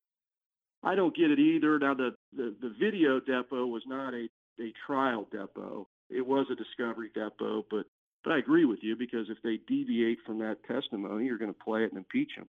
I 0.83 0.95
don't 0.95 1.15
get 1.15 1.31
it 1.31 1.39
either. 1.39 1.79
Now, 1.79 1.95
the, 1.95 2.11
the, 2.35 2.55
the 2.61 2.75
video 2.81 3.21
depo 3.21 3.69
was 3.69 3.83
not 3.87 4.15
a, 4.15 4.29
a 4.61 4.73
trial 4.87 5.27
depo. 5.35 5.87
It 6.09 6.27
was 6.27 6.47
a 6.51 6.55
discovery 6.55 7.11
depo, 7.17 7.65
but 7.71 7.87
but 8.23 8.33
I 8.35 8.39
agree 8.39 8.65
with 8.65 8.81
you 8.83 8.97
because 8.97 9.31
if 9.31 9.39
they 9.43 9.59
deviate 9.67 10.19
from 10.27 10.39
that 10.41 10.59
testimony, 10.69 11.25
you're 11.27 11.39
going 11.39 11.53
to 11.53 11.65
play 11.65 11.85
it 11.85 11.91
and 11.93 11.99
impeach 11.99 12.33
them. 12.37 12.49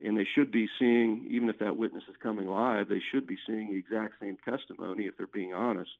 And 0.00 0.16
they 0.16 0.26
should 0.34 0.50
be 0.50 0.66
seeing, 0.78 1.28
even 1.30 1.50
if 1.50 1.58
that 1.58 1.76
witness 1.76 2.04
is 2.08 2.16
coming 2.22 2.46
live, 2.46 2.88
they 2.88 3.02
should 3.12 3.26
be 3.26 3.36
seeing 3.46 3.70
the 3.70 3.78
exact 3.78 4.14
same 4.20 4.38
testimony 4.48 5.04
if 5.04 5.18
they're 5.18 5.26
being 5.26 5.52
honest. 5.52 5.90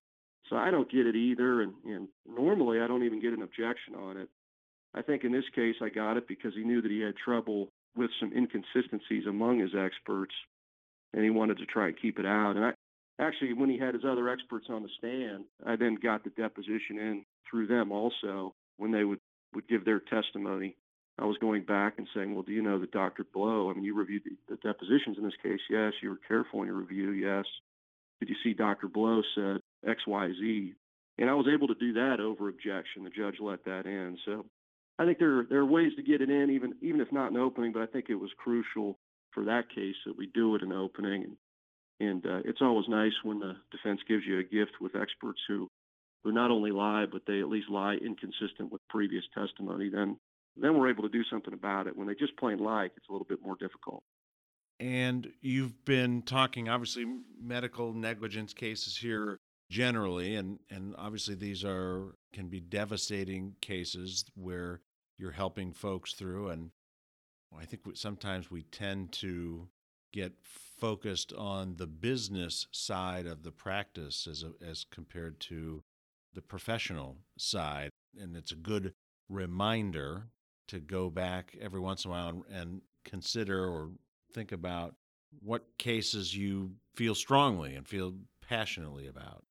So 0.49 0.57
I 0.57 0.71
don't 0.71 0.91
get 0.91 1.07
it 1.07 1.17
either. 1.17 1.61
And, 1.61 1.75
and 1.85 2.09
normally 2.27 2.81
I 2.81 2.87
don't 2.87 3.05
even 3.05 3.21
get 3.21 3.35
an 3.35 3.43
objection 3.43 3.95
on 3.95 4.17
it. 4.17 4.31
I 4.95 5.03
think 5.03 5.23
in 5.23 5.33
this 5.33 5.45
case 5.55 5.77
I 5.83 5.91
got 5.91 6.17
it 6.17 6.27
because 6.27 6.55
he 6.55 6.65
knew 6.65 6.81
that 6.81 6.91
he 6.91 7.01
had 7.01 7.15
trouble 7.23 7.69
with 7.95 8.11
some 8.19 8.33
inconsistencies 8.33 9.27
among 9.29 9.59
his 9.59 9.75
experts 9.79 10.35
and 11.15 11.25
he 11.25 11.31
wanted 11.31 11.59
to 11.59 11.67
try 11.67 11.89
and 11.89 12.01
keep 12.01 12.19
it 12.19 12.27
out. 12.27 12.57
And 12.57 12.65
I 12.65 12.73
actually, 13.21 13.53
when 13.53 13.71
he 13.71 13.79
had 13.79 13.95
his 13.95 14.05
other 14.05 14.29
experts 14.29 14.67
on 14.69 14.83
the 14.83 14.89
stand, 14.99 15.45
I 15.67 15.77
then 15.77 15.97
got 16.03 16.25
the 16.25 16.31
deposition 16.31 16.99
in 16.99 17.25
through 17.51 17.67
them 17.67 17.93
also 17.93 18.55
when 18.77 18.93
they 18.93 19.05
would, 19.05 19.21
would 19.55 19.69
give 19.69 19.85
their 19.85 20.01
testimony. 20.01 20.77
I 21.19 21.27
was 21.27 21.37
going 21.39 21.65
back 21.65 21.95
and 21.99 22.07
saying, 22.15 22.33
well, 22.35 22.43
do 22.43 22.53
you 22.53 22.63
know 22.63 22.79
that 22.81 22.93
Dr. 22.93 23.25
Blow? 23.35 23.71
I 23.71 23.75
mean, 23.75 23.85
you 23.85 23.95
reviewed 23.95 24.23
the, 24.25 24.55
the 24.55 24.57
depositions 24.57 25.19
in 25.19 25.25
this 25.25 25.35
case. 25.43 25.61
Yes. 25.69 25.93
You 26.03 26.11
were 26.11 26.21
careful 26.27 26.63
in 26.63 26.69
your 26.69 26.77
review. 26.77 27.11
Yes. 27.11 27.45
Did 28.21 28.31
you 28.31 28.37
see 28.43 28.55
Dr. 28.55 28.89
Blow 28.89 29.21
said 29.35 29.59
X, 29.87 30.07
Y, 30.07 30.29
Z? 30.41 30.75
And 31.19 31.29
I 31.29 31.35
was 31.35 31.47
able 31.53 31.69
to 31.69 31.75
do 31.75 31.93
that 31.95 32.21
over 32.21 32.49
objection. 32.49 33.05
The 33.05 33.11
judge 33.11 33.37
let 33.41 33.65
that 33.67 33.85
in. 33.85 34.17
So 34.25 34.47
I 34.99 35.05
think 35.05 35.19
there 35.19 35.45
there 35.49 35.61
are 35.61 35.67
ways 35.67 35.93
to 35.97 36.03
get 36.03 36.23
it 36.23 36.31
in, 36.31 36.51
even 36.51 36.75
even 36.81 37.01
if 37.01 37.13
not 37.13 37.31
an 37.31 37.37
opening. 37.37 37.73
But 37.73 37.83
I 37.83 37.87
think 37.87 38.07
it 38.09 38.15
was 38.15 38.31
crucial 38.39 38.99
for 39.33 39.45
that 39.45 39.69
case 39.75 39.97
that 40.07 40.17
we 40.17 40.27
do 40.33 40.55
it 40.55 40.63
in 40.63 40.73
opening. 40.73 41.25
And, 41.25 41.37
and 42.09 42.27
uh, 42.27 42.41
it's 42.45 42.63
always 42.63 42.89
nice 42.89 43.13
when 43.23 43.39
the 43.39 43.57
defense 43.71 44.01
gives 44.09 44.25
you 44.27 44.39
a 44.39 44.43
gift 44.43 44.73
with 44.81 44.97
experts 44.97 45.41
who 45.49 45.69
who 46.23 46.33
not 46.33 46.51
only 46.51 46.71
lie, 46.71 47.07
but 47.11 47.23
they 47.27 47.41
at 47.41 47.49
least 47.49 47.71
lie 47.71 47.95
inconsistent 47.95 48.71
with 48.71 48.83
previous 48.89 49.25
testimony, 49.35 49.89
then 49.89 50.19
then 50.57 50.77
we're 50.79 50.91
able 50.91 51.03
to 51.03 51.09
do 51.09 51.25
something 51.31 51.55
about 51.55 51.87
it. 51.87 51.97
When 51.97 52.07
they 52.07 52.15
just 52.15 52.37
plain 52.37 52.59
lie, 52.59 52.87
it's 52.87 53.09
a 53.09 53.13
little 53.13 53.27
bit 53.27 53.39
more 53.43 53.57
difficult. 53.59 54.03
And 54.79 55.33
you've 55.41 55.85
been 55.85 56.23
talking, 56.23 56.69
obviously, 56.69 57.05
medical 57.41 57.93
negligence 57.93 58.55
cases 58.55 58.97
here 58.97 59.39
generally, 59.71 60.35
and, 60.35 60.59
and 60.71 60.95
obviously 60.99 61.35
these 61.35 61.65
are 61.65 62.15
can 62.33 62.49
be 62.49 62.61
devastating 62.61 63.55
cases 63.61 64.25
where 64.35 64.81
you're 65.19 65.31
helping 65.33 65.73
folks 65.73 66.15
through. 66.15 66.49
And 66.49 66.71
I 67.59 67.65
think 67.65 67.83
sometimes 67.95 68.51
we 68.51 68.63
tend 68.63 69.13
to 69.13 69.69
get 70.13 70.33
focused 70.43 71.33
on 71.33 71.77
the 71.77 71.87
business 71.87 72.67
side 72.73 73.27
of 73.27 73.43
the 73.43 73.53
practice 73.53 74.27
as 74.29 74.43
a, 74.43 74.53
as 74.65 74.85
compared 74.91 75.41
to 75.41 75.83
the 76.35 76.43
professional 76.43 77.19
side. 77.37 77.91
And 78.19 78.37
it's 78.37 78.53
a 78.53 78.57
good 78.57 78.93
reminder 79.29 80.29
to 80.69 80.81
go 80.81 81.11
back 81.11 81.57
every 81.61 81.81
once 81.81 82.05
in 82.05 82.11
a 82.11 82.15
while 82.15 82.45
and 82.53 82.81
consider 83.05 83.67
or 83.67 83.91
think 84.33 84.53
about 84.53 84.95
what 85.41 85.65
cases 85.79 86.37
you 86.37 86.73
feel 86.95 87.15
strongly 87.15 87.75
and 87.75 87.87
feel 87.87 88.15
passionately 88.49 89.07
about. 89.07 89.45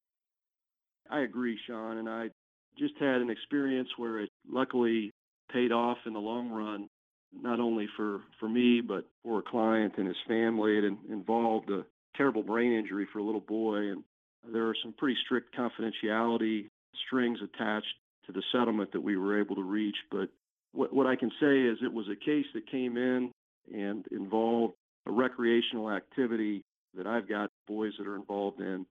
I 1.09 1.21
agree, 1.21 1.57
Sean. 1.67 1.97
And 1.97 2.09
I 2.09 2.29
just 2.77 2.93
had 2.99 3.21
an 3.21 3.29
experience 3.29 3.89
where 3.97 4.19
it 4.19 4.29
luckily 4.47 5.11
paid 5.51 5.71
off 5.71 5.97
in 6.05 6.13
the 6.13 6.19
long 6.19 6.49
run, 6.49 6.87
not 7.33 7.59
only 7.59 7.87
for, 7.95 8.21
for 8.39 8.49
me, 8.49 8.81
but 8.81 9.05
for 9.23 9.39
a 9.39 9.43
client 9.43 9.93
and 9.97 10.07
his 10.07 10.17
family. 10.27 10.77
It 10.77 10.83
involved 11.09 11.69
a 11.69 11.85
terrible 12.15 12.43
brain 12.43 12.73
injury 12.73 13.07
for 13.11 13.19
a 13.19 13.23
little 13.23 13.41
boy. 13.41 13.91
And 13.91 14.03
there 14.51 14.67
are 14.67 14.75
some 14.83 14.93
pretty 14.93 15.17
strict 15.25 15.55
confidentiality 15.55 16.69
strings 17.07 17.39
attached 17.41 17.87
to 18.25 18.31
the 18.31 18.43
settlement 18.51 18.91
that 18.91 19.01
we 19.01 19.17
were 19.17 19.39
able 19.39 19.55
to 19.55 19.63
reach. 19.63 19.95
But 20.11 20.29
what, 20.73 20.93
what 20.93 21.07
I 21.07 21.15
can 21.15 21.31
say 21.39 21.61
is 21.61 21.77
it 21.83 21.93
was 21.93 22.07
a 22.11 22.15
case 22.15 22.45
that 22.53 22.69
came 22.69 22.97
in 22.97 23.31
and 23.73 24.05
involved 24.11 24.73
a 25.05 25.11
recreational 25.11 25.91
activity 25.91 26.63
that 26.95 27.07
I've 27.07 27.29
got 27.29 27.49
boys 27.67 27.93
that 27.97 28.07
are 28.07 28.15
involved 28.15 28.59
in 28.59 28.85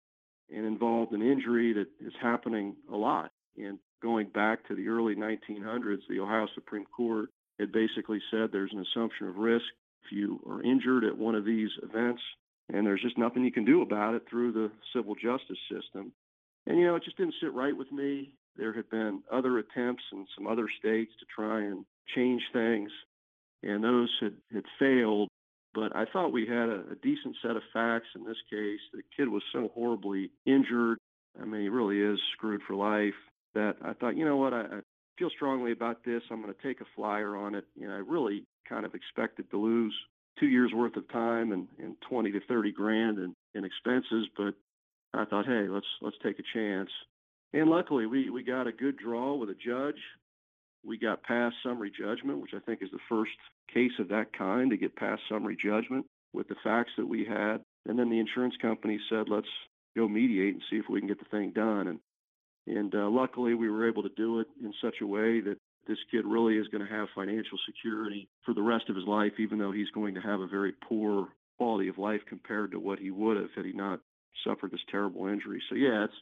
and 0.54 0.66
involved 0.66 1.12
an 1.12 1.22
injury 1.22 1.72
that 1.74 1.88
is 2.04 2.12
happening 2.20 2.76
a 2.92 2.96
lot. 2.96 3.30
And 3.56 3.78
going 4.02 4.28
back 4.28 4.66
to 4.68 4.74
the 4.74 4.88
early 4.88 5.14
1900s, 5.14 6.00
the 6.08 6.20
Ohio 6.20 6.46
Supreme 6.54 6.84
Court 6.84 7.28
had 7.58 7.72
basically 7.72 8.20
said 8.30 8.50
there's 8.52 8.72
an 8.72 8.84
assumption 8.92 9.28
of 9.28 9.36
risk 9.36 9.64
if 10.04 10.12
you 10.12 10.40
are 10.48 10.62
injured 10.62 11.04
at 11.04 11.16
one 11.16 11.34
of 11.34 11.44
these 11.44 11.70
events, 11.82 12.22
and 12.72 12.86
there's 12.86 13.02
just 13.02 13.18
nothing 13.18 13.44
you 13.44 13.52
can 13.52 13.64
do 13.64 13.82
about 13.82 14.14
it 14.14 14.22
through 14.28 14.52
the 14.52 14.70
civil 14.94 15.14
justice 15.14 15.58
system. 15.70 16.12
And, 16.66 16.78
you 16.78 16.86
know, 16.86 16.96
it 16.96 17.04
just 17.04 17.16
didn't 17.16 17.34
sit 17.40 17.52
right 17.52 17.76
with 17.76 17.90
me. 17.90 18.30
There 18.56 18.72
had 18.72 18.90
been 18.90 19.22
other 19.32 19.58
attempts 19.58 20.02
in 20.12 20.26
some 20.36 20.46
other 20.46 20.68
states 20.78 21.12
to 21.20 21.26
try 21.34 21.62
and 21.62 21.84
change 22.14 22.42
things, 22.52 22.90
and 23.62 23.82
those 23.82 24.10
had, 24.20 24.34
had 24.52 24.64
failed. 24.78 25.28
But 25.74 25.94
I 25.94 26.06
thought 26.06 26.32
we 26.32 26.46
had 26.46 26.68
a, 26.68 26.82
a 26.92 26.96
decent 27.02 27.36
set 27.42 27.56
of 27.56 27.62
facts 27.72 28.08
in 28.16 28.24
this 28.24 28.36
case. 28.50 28.80
The 28.92 29.02
kid 29.16 29.28
was 29.28 29.42
so 29.52 29.70
horribly 29.74 30.30
injured. 30.46 30.98
I 31.40 31.44
mean, 31.44 31.62
he 31.62 31.68
really 31.68 32.00
is 32.00 32.18
screwed 32.32 32.62
for 32.66 32.74
life 32.74 33.14
that 33.54 33.76
I 33.82 33.92
thought, 33.92 34.16
you 34.16 34.24
know 34.24 34.36
what, 34.36 34.52
I 34.52 34.80
feel 35.18 35.30
strongly 35.30 35.72
about 35.72 36.04
this. 36.04 36.22
I'm 36.30 36.42
going 36.42 36.54
to 36.54 36.62
take 36.62 36.80
a 36.80 36.86
flyer 36.96 37.36
on 37.36 37.54
it. 37.54 37.64
You 37.74 37.88
know, 37.88 37.94
I 37.94 37.98
really 37.98 38.44
kind 38.68 38.86
of 38.86 38.94
expected 38.94 39.50
to 39.50 39.56
lose 39.58 39.94
two 40.38 40.46
years 40.46 40.72
worth 40.74 40.96
of 40.96 41.08
time 41.10 41.52
and, 41.52 41.66
and 41.78 41.96
20 42.08 42.32
to 42.32 42.40
30 42.48 42.72
grand 42.72 43.18
in, 43.18 43.34
in 43.54 43.64
expenses, 43.64 44.28
but 44.36 44.54
I 45.14 45.24
thought, 45.24 45.46
hey, 45.46 45.66
let's 45.68 45.86
let's 46.02 46.16
take 46.22 46.38
a 46.38 46.42
chance. 46.54 46.90
And 47.52 47.70
luckily, 47.70 48.06
we 48.06 48.30
we 48.30 48.42
got 48.42 48.66
a 48.66 48.72
good 48.72 48.98
draw 48.98 49.34
with 49.34 49.50
a 49.50 49.54
judge. 49.54 50.00
We 50.84 50.98
got 50.98 51.22
past 51.22 51.56
summary 51.62 51.90
judgment, 51.90 52.40
which 52.40 52.52
I 52.54 52.60
think 52.60 52.82
is 52.82 52.90
the 52.92 52.98
first 53.08 53.32
case 53.72 53.92
of 53.98 54.08
that 54.08 54.32
kind 54.36 54.70
to 54.70 54.76
get 54.76 54.96
past 54.96 55.22
summary 55.28 55.56
judgment. 55.62 56.06
with 56.32 56.48
the 56.48 56.56
facts 56.62 56.92
that 56.98 57.06
we 57.06 57.24
had. 57.24 57.58
And 57.86 57.98
then 57.98 58.10
the 58.10 58.20
insurance 58.20 58.54
company 58.60 59.00
said, 59.08 59.28
let's 59.28 59.48
go 59.96 60.08
mediate 60.08 60.54
and 60.54 60.62
see 60.70 60.76
if 60.76 60.84
we 60.88 61.00
can 61.00 61.08
get 61.08 61.18
the 61.18 61.24
thing 61.30 61.52
done. 61.52 61.88
And 61.88 61.98
and 62.68 62.94
uh, 62.94 63.08
luckily, 63.08 63.54
we 63.54 63.70
were 63.70 63.88
able 63.88 64.02
to 64.02 64.10
do 64.16 64.40
it 64.40 64.46
in 64.62 64.72
such 64.82 64.96
a 65.00 65.06
way 65.06 65.40
that 65.40 65.56
this 65.86 65.98
kid 66.10 66.24
really 66.26 66.56
is 66.56 66.68
going 66.68 66.86
to 66.86 66.92
have 66.92 67.08
financial 67.14 67.58
security 67.66 68.28
for 68.44 68.52
the 68.52 68.62
rest 68.62 68.90
of 68.90 68.96
his 68.96 69.06
life, 69.06 69.32
even 69.38 69.58
though 69.58 69.72
he's 69.72 69.90
going 69.94 70.14
to 70.14 70.20
have 70.20 70.40
a 70.40 70.46
very 70.46 70.72
poor 70.86 71.28
quality 71.56 71.88
of 71.88 71.98
life 71.98 72.20
compared 72.28 72.70
to 72.70 72.78
what 72.78 72.98
he 72.98 73.10
would 73.10 73.36
have 73.36 73.50
had 73.56 73.64
he 73.64 73.72
not 73.72 74.00
suffered 74.44 74.70
this 74.70 74.80
terrible 74.90 75.26
injury. 75.26 75.62
So 75.68 75.74
yeah, 75.74 76.04
it's 76.04 76.14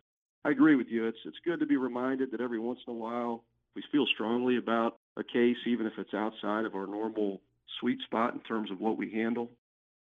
I 0.44 0.50
agree 0.50 0.76
with 0.76 0.86
you. 0.88 1.06
It's 1.06 1.18
it's 1.24 1.36
good 1.44 1.60
to 1.60 1.66
be 1.66 1.76
reminded 1.76 2.30
that 2.30 2.40
every 2.40 2.58
once 2.58 2.78
in 2.86 2.92
a 2.92 2.96
while 2.96 3.44
we 3.74 3.82
feel 3.92 4.06
strongly 4.14 4.56
about 4.56 4.96
a 5.16 5.24
case, 5.24 5.56
even 5.66 5.86
if 5.86 5.92
it's 5.98 6.14
outside 6.14 6.64
of 6.64 6.74
our 6.74 6.86
normal 6.86 7.40
sweet 7.80 7.98
spot 8.02 8.34
in 8.34 8.40
terms 8.40 8.70
of 8.70 8.80
what 8.80 8.96
we 8.96 9.10
handle. 9.10 9.50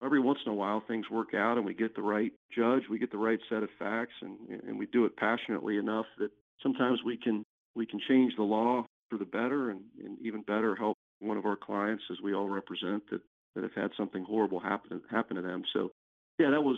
Every 0.04 0.20
once 0.20 0.40
in 0.46 0.52
a 0.52 0.56
while, 0.56 0.84
things 0.86 1.10
work 1.10 1.34
out 1.34 1.58
and 1.58 1.66
we 1.66 1.74
get 1.74 1.96
the 1.96 2.02
right 2.02 2.32
judge, 2.56 2.84
we 2.90 3.00
get 3.00 3.12
the 3.12 3.18
right 3.18 3.40
set 3.50 3.64
of 3.64 3.70
facts, 3.80 4.14
and, 4.22 4.38
and 4.68 4.78
we 4.78 4.86
do 4.88 5.06
it 5.06 5.16
passionately 5.16 5.78
enough 5.78 6.06
that 6.20 6.30
sometimes 6.62 7.00
we 7.06 7.18
can 7.18 7.44
we 7.76 7.86
can 7.86 8.00
change 8.08 8.34
the 8.36 8.44
law 8.44 8.86
for 9.10 9.18
the 9.18 9.26
better, 9.26 9.70
and, 9.72 9.82
and 10.04 10.18
even 10.22 10.42
better 10.42 10.76
help 10.76 10.98
one 11.20 11.38
of 11.38 11.46
our 11.46 11.56
clients, 11.56 12.04
as 12.12 12.18
we 12.22 12.34
all 12.34 12.50
represent, 12.50 13.04
that 13.12 13.22
that 13.56 13.64
have 13.64 13.74
had 13.76 13.92
something 13.96 14.24
horrible 14.24 14.60
happen 14.60 15.02
happen 15.10 15.36
to 15.36 15.42
them. 15.42 15.64
So, 15.74 15.92
yeah, 16.40 16.50
that 16.52 16.62
was 16.64 16.78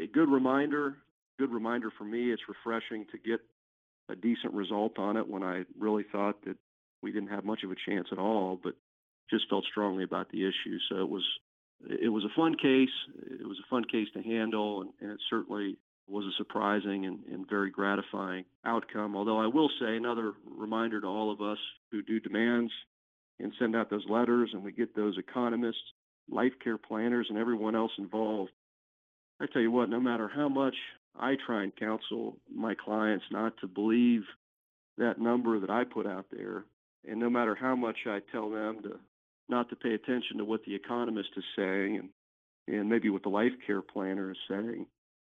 a 0.00 0.06
good 0.06 0.28
reminder. 0.28 0.96
Good 1.38 1.52
reminder 1.52 1.90
for 1.96 2.04
me. 2.04 2.30
It's 2.30 2.42
refreshing 2.48 3.06
to 3.12 3.18
get 3.18 3.40
a 4.10 4.16
decent 4.16 4.52
result 4.52 4.98
on 4.98 5.16
it 5.16 5.26
when 5.26 5.42
I 5.42 5.62
really 5.78 6.04
thought 6.10 6.44
that 6.44 6.56
we 7.02 7.12
didn't 7.12 7.30
have 7.30 7.44
much 7.44 7.60
of 7.64 7.70
a 7.70 7.76
chance 7.88 8.08
at 8.12 8.18
all, 8.18 8.60
but 8.62 8.74
just 9.30 9.48
felt 9.48 9.64
strongly 9.70 10.04
about 10.04 10.28
the 10.30 10.42
issue. 10.42 10.78
So 10.90 10.96
it 10.96 11.08
was 11.08 11.24
it 11.88 12.08
was 12.08 12.24
a 12.24 12.34
fun 12.36 12.54
case. 12.56 12.90
It 13.30 13.46
was 13.46 13.58
a 13.58 13.68
fun 13.70 13.84
case 13.84 14.08
to 14.14 14.22
handle, 14.22 14.82
and, 14.82 14.90
and 15.00 15.12
it 15.12 15.20
certainly 15.28 15.76
was 16.08 16.24
a 16.24 16.36
surprising 16.36 17.06
and, 17.06 17.20
and, 17.32 17.48
very 17.48 17.70
gratifying 17.70 18.44
outcome. 18.64 19.16
Although 19.16 19.38
I 19.38 19.46
will 19.46 19.70
say 19.80 19.96
another 19.96 20.32
reminder 20.58 21.00
to 21.00 21.06
all 21.06 21.30
of 21.30 21.40
us 21.40 21.58
who 21.92 22.02
do 22.02 22.18
demands 22.18 22.72
and 23.38 23.52
send 23.58 23.76
out 23.76 23.90
those 23.90 24.04
letters, 24.08 24.50
and 24.52 24.64
we 24.64 24.72
get 24.72 24.94
those 24.94 25.16
economists, 25.18 25.82
life 26.28 26.52
care 26.62 26.78
planners, 26.78 27.26
and 27.28 27.38
everyone 27.38 27.76
else 27.76 27.92
involved. 27.96 28.50
I 29.40 29.46
tell 29.46 29.62
you 29.62 29.70
what, 29.70 29.88
no 29.88 30.00
matter 30.00 30.28
how 30.28 30.48
much 30.48 30.74
I 31.18 31.36
try 31.46 31.62
and 31.62 31.74
counsel 31.74 32.36
my 32.52 32.74
clients 32.74 33.24
not 33.30 33.56
to 33.60 33.66
believe 33.66 34.22
that 34.98 35.20
number 35.20 35.58
that 35.60 35.70
I 35.70 35.84
put 35.84 36.06
out 36.06 36.26
there. 36.30 36.64
And 37.08 37.18
no 37.18 37.30
matter 37.30 37.54
how 37.54 37.74
much 37.74 37.96
I 38.06 38.20
tell 38.30 38.50
them 38.50 38.82
to 38.82 38.98
not 39.50 39.68
to 39.70 39.76
pay 39.76 39.94
attention 39.94 40.38
to 40.38 40.44
what 40.44 40.64
the 40.64 40.74
economist 40.74 41.30
is 41.36 41.44
saying 41.56 42.10
and, 42.68 42.78
and 42.78 42.88
maybe 42.88 43.10
what 43.10 43.22
the 43.22 43.28
life 43.28 43.52
care 43.66 43.82
planner 43.82 44.30
is 44.30 44.38
saying, 44.48 44.86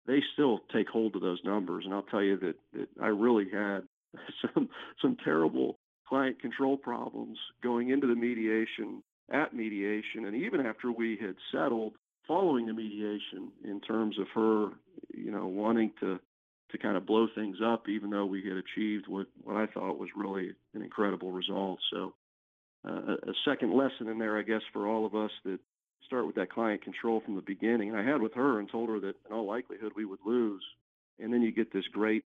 they 0.06 0.20
still 0.32 0.60
take 0.72 0.88
hold 0.88 1.16
of 1.16 1.22
those 1.22 1.40
numbers. 1.44 1.84
And 1.84 1.94
I'll 1.94 2.02
tell 2.02 2.22
you 2.22 2.38
that, 2.38 2.54
that 2.74 2.88
I 3.02 3.08
really 3.08 3.46
had 3.50 3.80
some 4.54 4.68
some 5.00 5.16
terrible 5.24 5.78
client 6.08 6.40
control 6.40 6.76
problems 6.76 7.38
going 7.62 7.90
into 7.90 8.06
the 8.06 8.14
mediation, 8.14 9.02
at 9.30 9.54
mediation, 9.54 10.24
and 10.26 10.34
even 10.34 10.60
after 10.66 10.90
we 10.90 11.16
had 11.20 11.36
settled 11.52 11.94
following 12.26 12.66
the 12.66 12.72
mediation 12.72 13.50
in 13.64 13.80
terms 13.80 14.18
of 14.18 14.26
her, 14.34 14.68
you 15.14 15.30
know, 15.30 15.46
wanting 15.46 15.92
to 16.00 16.18
to 16.70 16.78
kind 16.78 16.96
of 16.96 17.04
blow 17.06 17.26
things 17.34 17.56
up, 17.64 17.88
even 17.88 18.10
though 18.10 18.26
we 18.26 18.42
had 18.42 18.56
achieved 18.56 19.06
what 19.08 19.26
what 19.42 19.56
I 19.56 19.66
thought 19.66 19.98
was 19.98 20.08
really 20.16 20.50
an 20.74 20.82
incredible 20.82 21.32
result. 21.32 21.78
So, 21.92 22.14
uh, 22.86 23.16
a 23.22 23.32
second 23.44 23.74
lesson 23.76 24.08
in 24.08 24.18
there, 24.18 24.38
I 24.38 24.42
guess, 24.42 24.62
for 24.72 24.86
all 24.86 25.06
of 25.06 25.14
us 25.14 25.30
that 25.44 25.58
start 26.06 26.26
with 26.26 26.36
that 26.36 26.50
client 26.50 26.82
control 26.82 27.20
from 27.20 27.36
the 27.36 27.42
beginning. 27.42 27.90
And 27.90 27.98
I 27.98 28.04
had 28.04 28.20
with 28.20 28.34
her 28.34 28.58
and 28.58 28.70
told 28.70 28.88
her 28.88 29.00
that 29.00 29.14
in 29.28 29.32
all 29.32 29.46
likelihood 29.46 29.92
we 29.94 30.04
would 30.04 30.20
lose, 30.24 30.64
and 31.18 31.32
then 31.32 31.42
you 31.42 31.52
get 31.52 31.72
this 31.72 31.84
great 31.92 32.24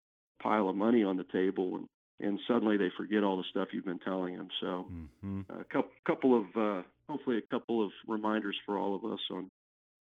pile 0.41 0.69
of 0.69 0.75
money 0.75 1.03
on 1.03 1.17
the 1.17 1.25
table 1.25 1.75
and 1.75 1.87
and 2.19 2.39
suddenly 2.47 2.77
they 2.77 2.89
forget 2.97 3.23
all 3.23 3.37
the 3.37 3.43
stuff 3.51 3.67
you've 3.71 3.85
been 3.85 3.99
telling 3.99 4.35
them. 4.35 4.47
So, 4.59 4.87
mm-hmm. 4.91 5.41
a 5.51 5.63
couple, 5.65 5.91
couple 6.05 6.35
of 6.35 6.45
uh, 6.55 6.81
hopefully 7.07 7.37
a 7.37 7.41
couple 7.41 7.85
of 7.85 7.91
reminders 8.07 8.55
for 8.65 8.77
all 8.77 8.95
of 8.95 9.05
us 9.05 9.19
on 9.31 9.49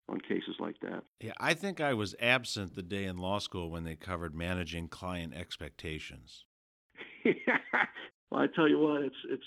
on 0.08 0.20
cases 0.20 0.56
like 0.58 0.76
that. 0.82 1.04
Yeah, 1.20 1.32
I 1.40 1.54
think 1.54 1.80
I 1.80 1.94
was 1.94 2.14
absent 2.20 2.74
the 2.74 2.82
day 2.82 3.04
in 3.04 3.16
law 3.16 3.38
school 3.38 3.70
when 3.70 3.84
they 3.84 3.94
covered 3.94 4.34
managing 4.34 4.88
client 4.88 5.32
expectations. 5.32 6.44
well, 7.24 8.42
I 8.42 8.46
tell 8.54 8.68
you 8.68 8.78
what, 8.78 9.02
it's 9.02 9.16
it's 9.30 9.42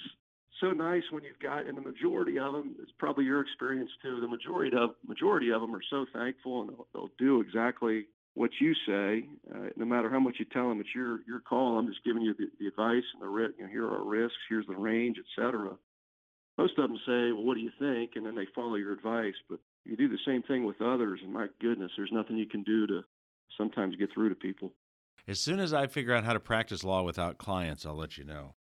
so 0.61 0.71
nice 0.71 1.03
when 1.11 1.23
you've 1.23 1.39
got, 1.39 1.65
and 1.65 1.77
the 1.77 1.81
majority 1.81 2.39
of 2.39 2.53
them, 2.53 2.75
it's 2.81 2.91
probably 2.97 3.25
your 3.25 3.41
experience 3.41 3.89
too. 4.01 4.21
The 4.21 4.27
majority 4.27 4.75
of 4.75 4.91
majority 5.07 5.51
of 5.51 5.61
them 5.61 5.75
are 5.75 5.83
so 5.89 6.05
thankful, 6.13 6.61
and 6.61 6.69
they'll, 6.69 6.87
they'll 6.93 7.11
do 7.17 7.41
exactly 7.41 8.05
what 8.35 8.51
you 8.59 8.73
say, 8.87 9.25
uh, 9.53 9.69
no 9.75 9.85
matter 9.85 10.09
how 10.09 10.19
much 10.19 10.35
you 10.39 10.45
tell 10.45 10.69
them. 10.69 10.79
It's 10.79 10.93
your 10.95 11.19
your 11.27 11.39
call. 11.39 11.77
I'm 11.77 11.87
just 11.87 12.03
giving 12.03 12.21
you 12.21 12.33
the, 12.33 12.47
the 12.59 12.67
advice 12.67 13.03
and 13.13 13.21
the 13.21 13.53
you 13.57 13.63
know, 13.63 13.69
here 13.69 13.85
are 13.85 13.97
our 13.97 14.03
risks, 14.03 14.37
here's 14.49 14.67
the 14.67 14.75
range, 14.75 15.17
etc. 15.19 15.71
Most 16.57 16.77
of 16.77 16.89
them 16.89 16.97
say, 17.05 17.31
"Well, 17.31 17.43
what 17.43 17.55
do 17.55 17.61
you 17.61 17.71
think?" 17.79 18.11
and 18.15 18.25
then 18.25 18.35
they 18.35 18.47
follow 18.55 18.75
your 18.75 18.93
advice. 18.93 19.35
But 19.49 19.59
you 19.83 19.97
do 19.97 20.07
the 20.07 20.19
same 20.25 20.43
thing 20.43 20.65
with 20.65 20.81
others, 20.81 21.19
and 21.23 21.33
my 21.33 21.47
goodness, 21.59 21.91
there's 21.97 22.11
nothing 22.11 22.37
you 22.37 22.47
can 22.47 22.63
do 22.63 22.87
to 22.87 23.01
sometimes 23.57 23.95
get 23.95 24.13
through 24.13 24.29
to 24.29 24.35
people. 24.35 24.73
As 25.27 25.39
soon 25.39 25.59
as 25.59 25.73
I 25.73 25.87
figure 25.87 26.13
out 26.13 26.23
how 26.23 26.33
to 26.33 26.39
practice 26.39 26.83
law 26.83 27.03
without 27.03 27.37
clients, 27.37 27.85
I'll 27.85 27.95
let 27.95 28.17
you 28.17 28.23
know. 28.23 28.55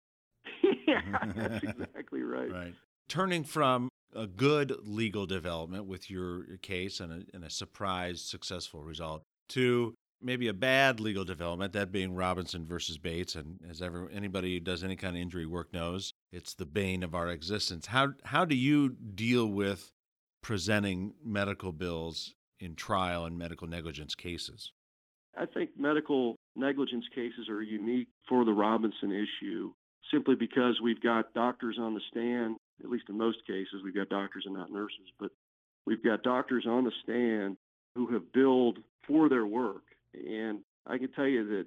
Yeah, 0.94 1.34
that's 1.36 1.64
exactly 1.64 2.22
right. 2.22 2.52
Right. 2.52 2.74
Turning 3.08 3.44
from 3.44 3.90
a 4.16 4.28
good 4.28 4.76
legal 4.84 5.26
development 5.26 5.86
with 5.86 6.10
your 6.10 6.58
case 6.62 7.00
and 7.00 7.12
a, 7.12 7.36
and 7.36 7.44
a 7.44 7.50
surprise 7.50 8.22
successful 8.22 8.84
result 8.84 9.24
to 9.50 9.96
maybe 10.22 10.48
a 10.48 10.54
bad 10.54 11.00
legal 11.00 11.26
development, 11.26 11.74
that 11.74 11.92
being 11.92 12.16
Robinson 12.16 12.66
versus 12.66 12.98
Bates, 12.98 13.36
and 13.36 13.60
as 13.70 13.82
ever 13.82 14.10
anybody 14.14 14.54
who 14.54 14.60
does 14.60 14.84
any 14.84 14.96
kind 14.96 15.16
of 15.16 15.22
injury 15.22 15.46
work 15.46 15.74
knows, 15.74 16.14
it's 16.32 16.54
the 16.54 16.66
bane 16.66 17.04
of 17.04 17.14
our 17.14 17.28
existence. 17.28 17.88
How 17.88 18.14
how 18.24 18.46
do 18.46 18.56
you 18.56 18.90
deal 18.90 19.48
with 19.48 19.92
presenting 20.42 21.14
medical 21.24 21.72
bills 21.72 22.34
in 22.60 22.76
trial 22.76 23.26
and 23.26 23.38
medical 23.38 23.68
negligence 23.68 24.16
cases? 24.16 24.72
I 25.38 25.46
think 25.46 25.72
medical 25.78 26.36
negligence 26.56 27.06
cases 27.14 27.50
are 27.50 27.62
unique 27.62 28.08
for 28.30 28.46
the 28.46 28.54
Robinson 28.54 29.12
issue 29.12 29.72
simply 30.14 30.36
because 30.36 30.80
we've 30.82 31.02
got 31.02 31.34
doctors 31.34 31.78
on 31.80 31.96
the 31.96 32.02
stand, 32.12 32.58
at 32.84 32.90
least 32.90 33.10
in 33.10 33.18
most 33.18 33.40
cases, 33.48 33.82
we've 33.84 33.96
got 33.96 34.10
doctors 34.10 34.44
and 34.46 34.56
not 34.56 34.72
nurses, 34.72 35.12
but 35.20 35.32
we've 35.86 36.04
got 36.04 36.24
doctors 36.24 36.66
on 36.68 36.84
the 36.84 36.92
stand 37.04 37.58
who 37.96 38.14
have 38.14 38.32
billed 38.32 38.80
for 39.08 39.28
their 39.28 39.46
work. 39.46 39.84
And 40.14 40.60
I 40.88 40.98
can 40.98 41.12
tell 41.12 41.28
you 41.28 41.48
that, 41.50 41.66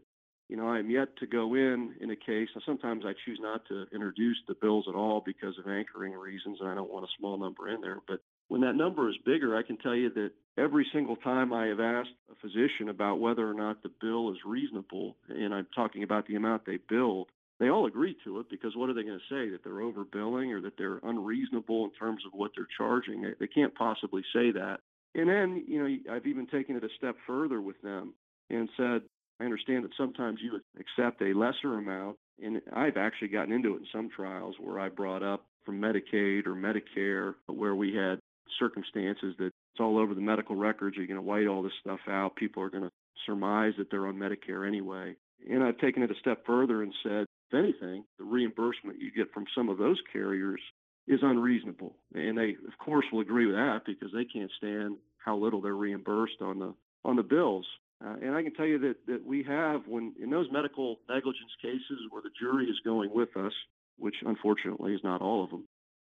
you 0.49 0.57
know, 0.57 0.69
I'm 0.69 0.91
yet 0.91 1.17
to 1.19 1.27
go 1.27 1.55
in 1.55 1.95
in 2.01 2.11
a 2.11 2.17
case. 2.17 2.49
Now, 2.55 2.63
sometimes 2.65 3.05
I 3.05 3.15
choose 3.25 3.39
not 3.43 3.67
to 3.67 3.87
introduce 3.93 4.37
the 4.47 4.55
bills 4.55 4.87
at 4.89 4.95
all 4.95 5.23
because 5.25 5.59
of 5.59 5.71
anchoring 5.71 6.13
reasons, 6.13 6.59
and 6.61 6.69
I 6.69 6.75
don't 6.75 6.93
want 6.93 7.05
a 7.05 7.19
small 7.19 7.37
number 7.37 7.69
in 7.69 7.81
there. 7.81 7.99
But 8.07 8.21
when 8.49 8.61
that 8.61 8.77
number 8.77 9.09
is 9.11 9.17
bigger, 9.25 9.57
I 9.57 9.63
can 9.63 9.77
tell 9.77 9.95
you 9.95 10.11
that 10.11 10.31
every 10.57 10.87
single 10.93 11.17
time 11.17 11.53
I 11.53 11.67
have 11.67 11.81
asked 11.81 12.11
a 12.31 12.37
physician 12.41 12.89
about 12.89 13.19
whether 13.19 13.49
or 13.49 13.55
not 13.55 13.83
the 13.83 13.91
bill 14.01 14.31
is 14.31 14.39
reasonable, 14.47 15.17
and 15.29 15.53
I'm 15.53 15.67
talking 15.75 16.05
about 16.05 16.29
the 16.29 16.37
amount 16.37 16.65
they 16.65 16.79
billed, 16.89 17.29
they 17.59 17.71
all 17.71 17.87
agree 17.87 18.16
to 18.25 18.40
it 18.40 18.51
because 18.51 18.77
what 18.77 18.90
are 18.90 18.95
they 18.95 19.03
going 19.03 19.19
to 19.19 19.35
say? 19.35 19.51
That 19.51 19.64
they're 19.64 19.73
overbilling 19.75 20.53
or 20.53 20.61
that 20.62 20.77
they're 20.77 21.01
unreasonable 21.03 21.85
in 21.85 21.90
terms 21.92 22.23
of 22.27 22.33
what 22.35 22.51
they're 22.57 22.69
charging? 22.77 23.23
They, 23.23 23.33
they 23.40 23.47
can't 23.47 23.75
possibly 23.75 24.23
say 24.35 24.51
that. 24.53 24.81
And 25.14 25.29
then, 25.29 25.64
you 25.66 25.83
know, 25.83 26.14
I've 26.14 26.27
even 26.27 26.47
taken 26.47 26.77
it 26.77 26.85
a 26.85 26.88
step 26.99 27.16
further 27.27 27.61
with 27.62 27.81
them 27.81 28.12
and 28.51 28.69
said, 28.77 29.03
I 29.40 29.45
understand 29.45 29.85
that 29.85 29.92
sometimes 29.97 30.40
you 30.42 30.61
accept 30.79 31.23
a 31.23 31.33
lesser 31.33 31.79
amount. 31.79 32.16
And 32.42 32.61
I've 32.75 32.99
actually 32.99 33.29
gotten 33.29 33.53
into 33.53 33.75
it 33.75 33.81
in 33.81 33.87
some 33.92 34.11
trials 34.14 34.57
where 34.61 34.79
I 34.79 34.90
brought 34.90 35.23
up 35.23 35.47
from 35.64 35.81
Medicaid 35.81 36.47
or 36.47 36.55
Medicare 36.55 37.35
where 37.47 37.75
we 37.75 37.95
had 37.95 38.21
circumstances 38.59 39.35
that 39.38 39.47
it's 39.47 39.81
all 39.81 39.99
over 39.99 40.14
the 40.14 40.21
medical 40.21 40.57
records. 40.57 40.97
You're 40.97 41.07
going 41.07 41.16
to 41.16 41.23
white 41.23 41.47
all 41.47 41.62
this 41.62 41.73
stuff 41.81 42.01
out. 42.09 42.37
People 42.37 42.62
are 42.62 42.71
going 42.71 42.85
to 42.85 42.92
surmise 43.25 43.73
that 43.79 43.90
they're 43.90 44.07
on 44.07 44.16
Medicare 44.16 44.66
anyway. 44.66 45.16
And 45.51 45.62
I've 45.62 45.79
taken 45.79 46.03
it 46.03 46.11
a 46.11 46.14
step 46.21 46.45
further 46.47 46.83
and 46.83 46.92
said, 47.03 47.27
if 47.51 47.59
anything, 47.59 48.05
the 48.19 48.25
reimbursement 48.25 49.01
you 49.01 49.11
get 49.13 49.33
from 49.33 49.45
some 49.55 49.69
of 49.69 49.79
those 49.79 50.01
carriers 50.13 50.61
is 51.07 51.21
unreasonable. 51.23 51.95
And 52.15 52.37
they, 52.37 52.57
of 52.67 52.79
course, 52.85 53.07
will 53.13 53.21
agree 53.21 53.47
with 53.47 53.55
that 53.55 53.83
because 53.87 54.11
they 54.13 54.25
can't 54.25 54.51
stand 54.57 54.97
how 55.19 55.37
little 55.37 55.61
they're 55.61 55.75
reimbursed 55.75 56.41
on 56.41 56.59
the 56.59 56.75
on 57.05 57.17
the 57.17 57.23
bills. 57.23 57.67
Uh, 58.05 58.17
and 58.21 58.35
I 58.35 58.43
can 58.43 58.53
tell 58.55 58.67
you 58.67 58.79
that 58.81 58.97
that 59.07 59.25
we 59.25 59.43
have 59.45 59.83
when 59.87 60.15
in 60.21 60.31
those 60.31 60.49
medical 60.51 60.99
negligence 61.09 61.53
cases 61.63 62.01
where 62.11 62.23
the 62.23 62.31
jury 62.39 62.67
is 62.67 62.79
going 62.85 63.13
with 63.13 63.37
us, 63.37 63.53
which 63.99 64.17
unfortunately 64.25 64.95
is 64.95 65.01
not 65.05 65.23
all 65.23 65.45
of 65.45 65.51
them, 65.51 65.67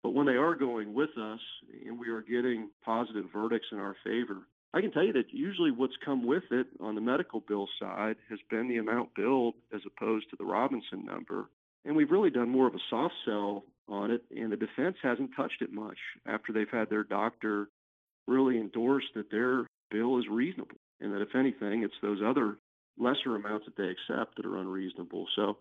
but 0.02 0.14
when 0.14 0.26
they 0.26 0.32
are 0.32 0.54
going 0.54 0.92
with 0.94 1.16
us 1.18 1.40
and 1.86 1.98
we 1.98 2.08
are 2.08 2.22
getting 2.22 2.70
positive 2.84 3.26
verdicts 3.32 3.68
in 3.72 3.78
our 3.78 3.96
favor, 4.04 4.46
I 4.74 4.80
can 4.80 4.90
tell 4.90 5.04
you 5.04 5.12
that 5.14 5.32
usually 5.32 5.70
what's 5.70 5.96
come 6.04 6.26
with 6.26 6.44
it 6.50 6.66
on 6.80 6.94
the 6.94 7.00
medical 7.00 7.40
bill 7.40 7.68
side 7.78 8.16
has 8.30 8.38
been 8.50 8.68
the 8.68 8.78
amount 8.78 9.14
billed 9.14 9.54
as 9.74 9.82
opposed 9.86 10.30
to 10.30 10.36
the 10.36 10.44
Robinson 10.44 11.04
number. 11.04 11.50
And 11.84 11.94
we've 11.94 12.10
really 12.10 12.30
done 12.30 12.48
more 12.48 12.66
of 12.66 12.74
a 12.74 12.78
soft 12.88 13.14
sell 13.26 13.64
on 13.88 14.10
it, 14.10 14.22
and 14.34 14.50
the 14.50 14.56
defense 14.56 14.96
hasn't 15.02 15.30
touched 15.36 15.60
it 15.60 15.72
much 15.72 15.98
after 16.26 16.52
they've 16.52 16.70
had 16.70 16.88
their 16.88 17.04
doctor 17.04 17.68
really 18.26 18.58
endorse 18.58 19.04
that 19.14 19.30
their 19.30 19.66
bill 19.90 20.18
is 20.18 20.24
reasonable 20.30 20.76
and 21.00 21.12
that 21.12 21.20
if 21.20 21.34
anything, 21.34 21.82
it's 21.82 21.94
those 22.00 22.20
other 22.24 22.56
lesser 22.98 23.36
amounts 23.36 23.66
that 23.66 23.76
they 23.76 23.90
accept 23.90 24.36
that 24.36 24.46
are 24.46 24.58
unreasonable. 24.58 25.26
So 25.34 25.58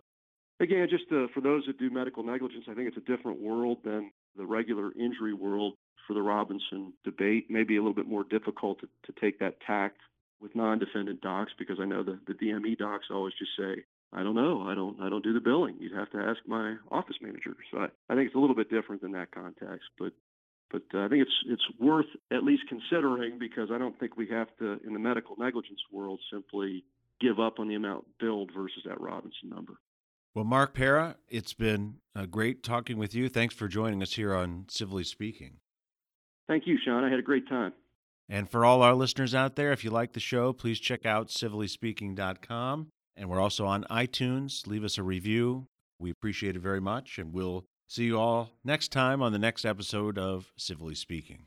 again, 0.60 0.86
just 0.88 1.04
uh, 1.12 1.26
for 1.34 1.40
those 1.40 1.64
that 1.66 1.78
do 1.78 1.90
medical 1.90 2.22
negligence, 2.22 2.64
I 2.70 2.74
think 2.74 2.88
it's 2.88 2.96
a 2.96 3.16
different 3.16 3.40
world 3.40 3.78
than 3.84 4.12
the 4.36 4.46
regular 4.46 4.92
injury 4.92 5.34
world 5.34 5.74
for 6.06 6.14
the 6.14 6.22
Robinson 6.22 6.92
debate. 7.04 7.46
Maybe 7.50 7.76
a 7.76 7.80
little 7.80 7.94
bit 7.94 8.08
more 8.08 8.24
difficult 8.24 8.80
to, 8.80 8.88
to 9.06 9.20
take 9.20 9.38
that 9.40 9.60
tact 9.66 9.98
with 10.40 10.54
non-defendant 10.56 11.20
docs 11.20 11.52
because 11.58 11.78
I 11.80 11.84
know 11.84 12.02
the, 12.02 12.18
the 12.26 12.34
DME 12.34 12.78
docs 12.78 13.06
always 13.10 13.34
just 13.38 13.52
say, 13.56 13.84
I 14.12 14.22
don't 14.22 14.34
know. 14.34 14.62
I 14.68 14.74
don't. 14.74 15.00
I 15.00 15.08
don't 15.08 15.24
do 15.24 15.32
the 15.32 15.40
billing. 15.40 15.76
You'd 15.78 15.96
have 15.96 16.10
to 16.10 16.18
ask 16.18 16.38
my 16.46 16.76
office 16.90 17.16
manager. 17.22 17.56
So 17.70 17.78
I, 17.78 17.86
I 18.10 18.14
think 18.14 18.26
it's 18.26 18.34
a 18.34 18.38
little 18.38 18.56
bit 18.56 18.70
different 18.70 19.00
than 19.00 19.12
that 19.12 19.30
context. 19.30 19.88
But 19.98 20.12
but 20.70 20.82
uh, 20.92 21.04
I 21.04 21.08
think 21.08 21.22
it's 21.22 21.44
it's 21.46 21.64
worth 21.80 22.06
at 22.30 22.42
least 22.42 22.64
considering 22.68 23.38
because 23.38 23.70
I 23.72 23.78
don't 23.78 23.98
think 23.98 24.18
we 24.18 24.28
have 24.28 24.48
to 24.58 24.78
in 24.86 24.92
the 24.92 24.98
medical 24.98 25.36
negligence 25.38 25.80
world 25.90 26.20
simply 26.30 26.84
give 27.20 27.40
up 27.40 27.58
on 27.58 27.68
the 27.68 27.74
amount 27.74 28.04
billed 28.20 28.50
versus 28.54 28.82
that 28.84 29.00
Robinson 29.00 29.48
number. 29.48 29.74
Well, 30.34 30.44
Marc 30.44 30.74
Pera, 30.74 31.16
it's 31.28 31.52
been 31.52 31.96
uh, 32.16 32.26
great 32.26 32.62
talking 32.62 32.96
with 32.98 33.14
you. 33.14 33.28
Thanks 33.28 33.54
for 33.54 33.68
joining 33.68 34.02
us 34.02 34.14
here 34.14 34.34
on 34.34 34.64
Civilly 34.68 35.04
Speaking. 35.04 35.58
Thank 36.52 36.66
you, 36.66 36.76
Sean. 36.84 37.02
I 37.02 37.08
had 37.08 37.18
a 37.18 37.22
great 37.22 37.48
time. 37.48 37.72
And 38.28 38.46
for 38.46 38.62
all 38.62 38.82
our 38.82 38.94
listeners 38.94 39.34
out 39.34 39.56
there, 39.56 39.72
if 39.72 39.84
you 39.84 39.90
like 39.90 40.12
the 40.12 40.20
show, 40.20 40.52
please 40.52 40.78
check 40.78 41.06
out 41.06 41.28
civillyspeaking.com. 41.28 42.88
And 43.16 43.30
we're 43.30 43.40
also 43.40 43.64
on 43.64 43.84
iTunes. 43.84 44.66
Leave 44.66 44.84
us 44.84 44.98
a 44.98 45.02
review. 45.02 45.68
We 45.98 46.10
appreciate 46.10 46.54
it 46.54 46.58
very 46.58 46.80
much. 46.80 47.18
And 47.18 47.32
we'll 47.32 47.64
see 47.88 48.04
you 48.04 48.18
all 48.18 48.50
next 48.62 48.92
time 48.92 49.22
on 49.22 49.32
the 49.32 49.38
next 49.38 49.64
episode 49.64 50.18
of 50.18 50.52
Civilly 50.58 50.94
Speaking. 50.94 51.46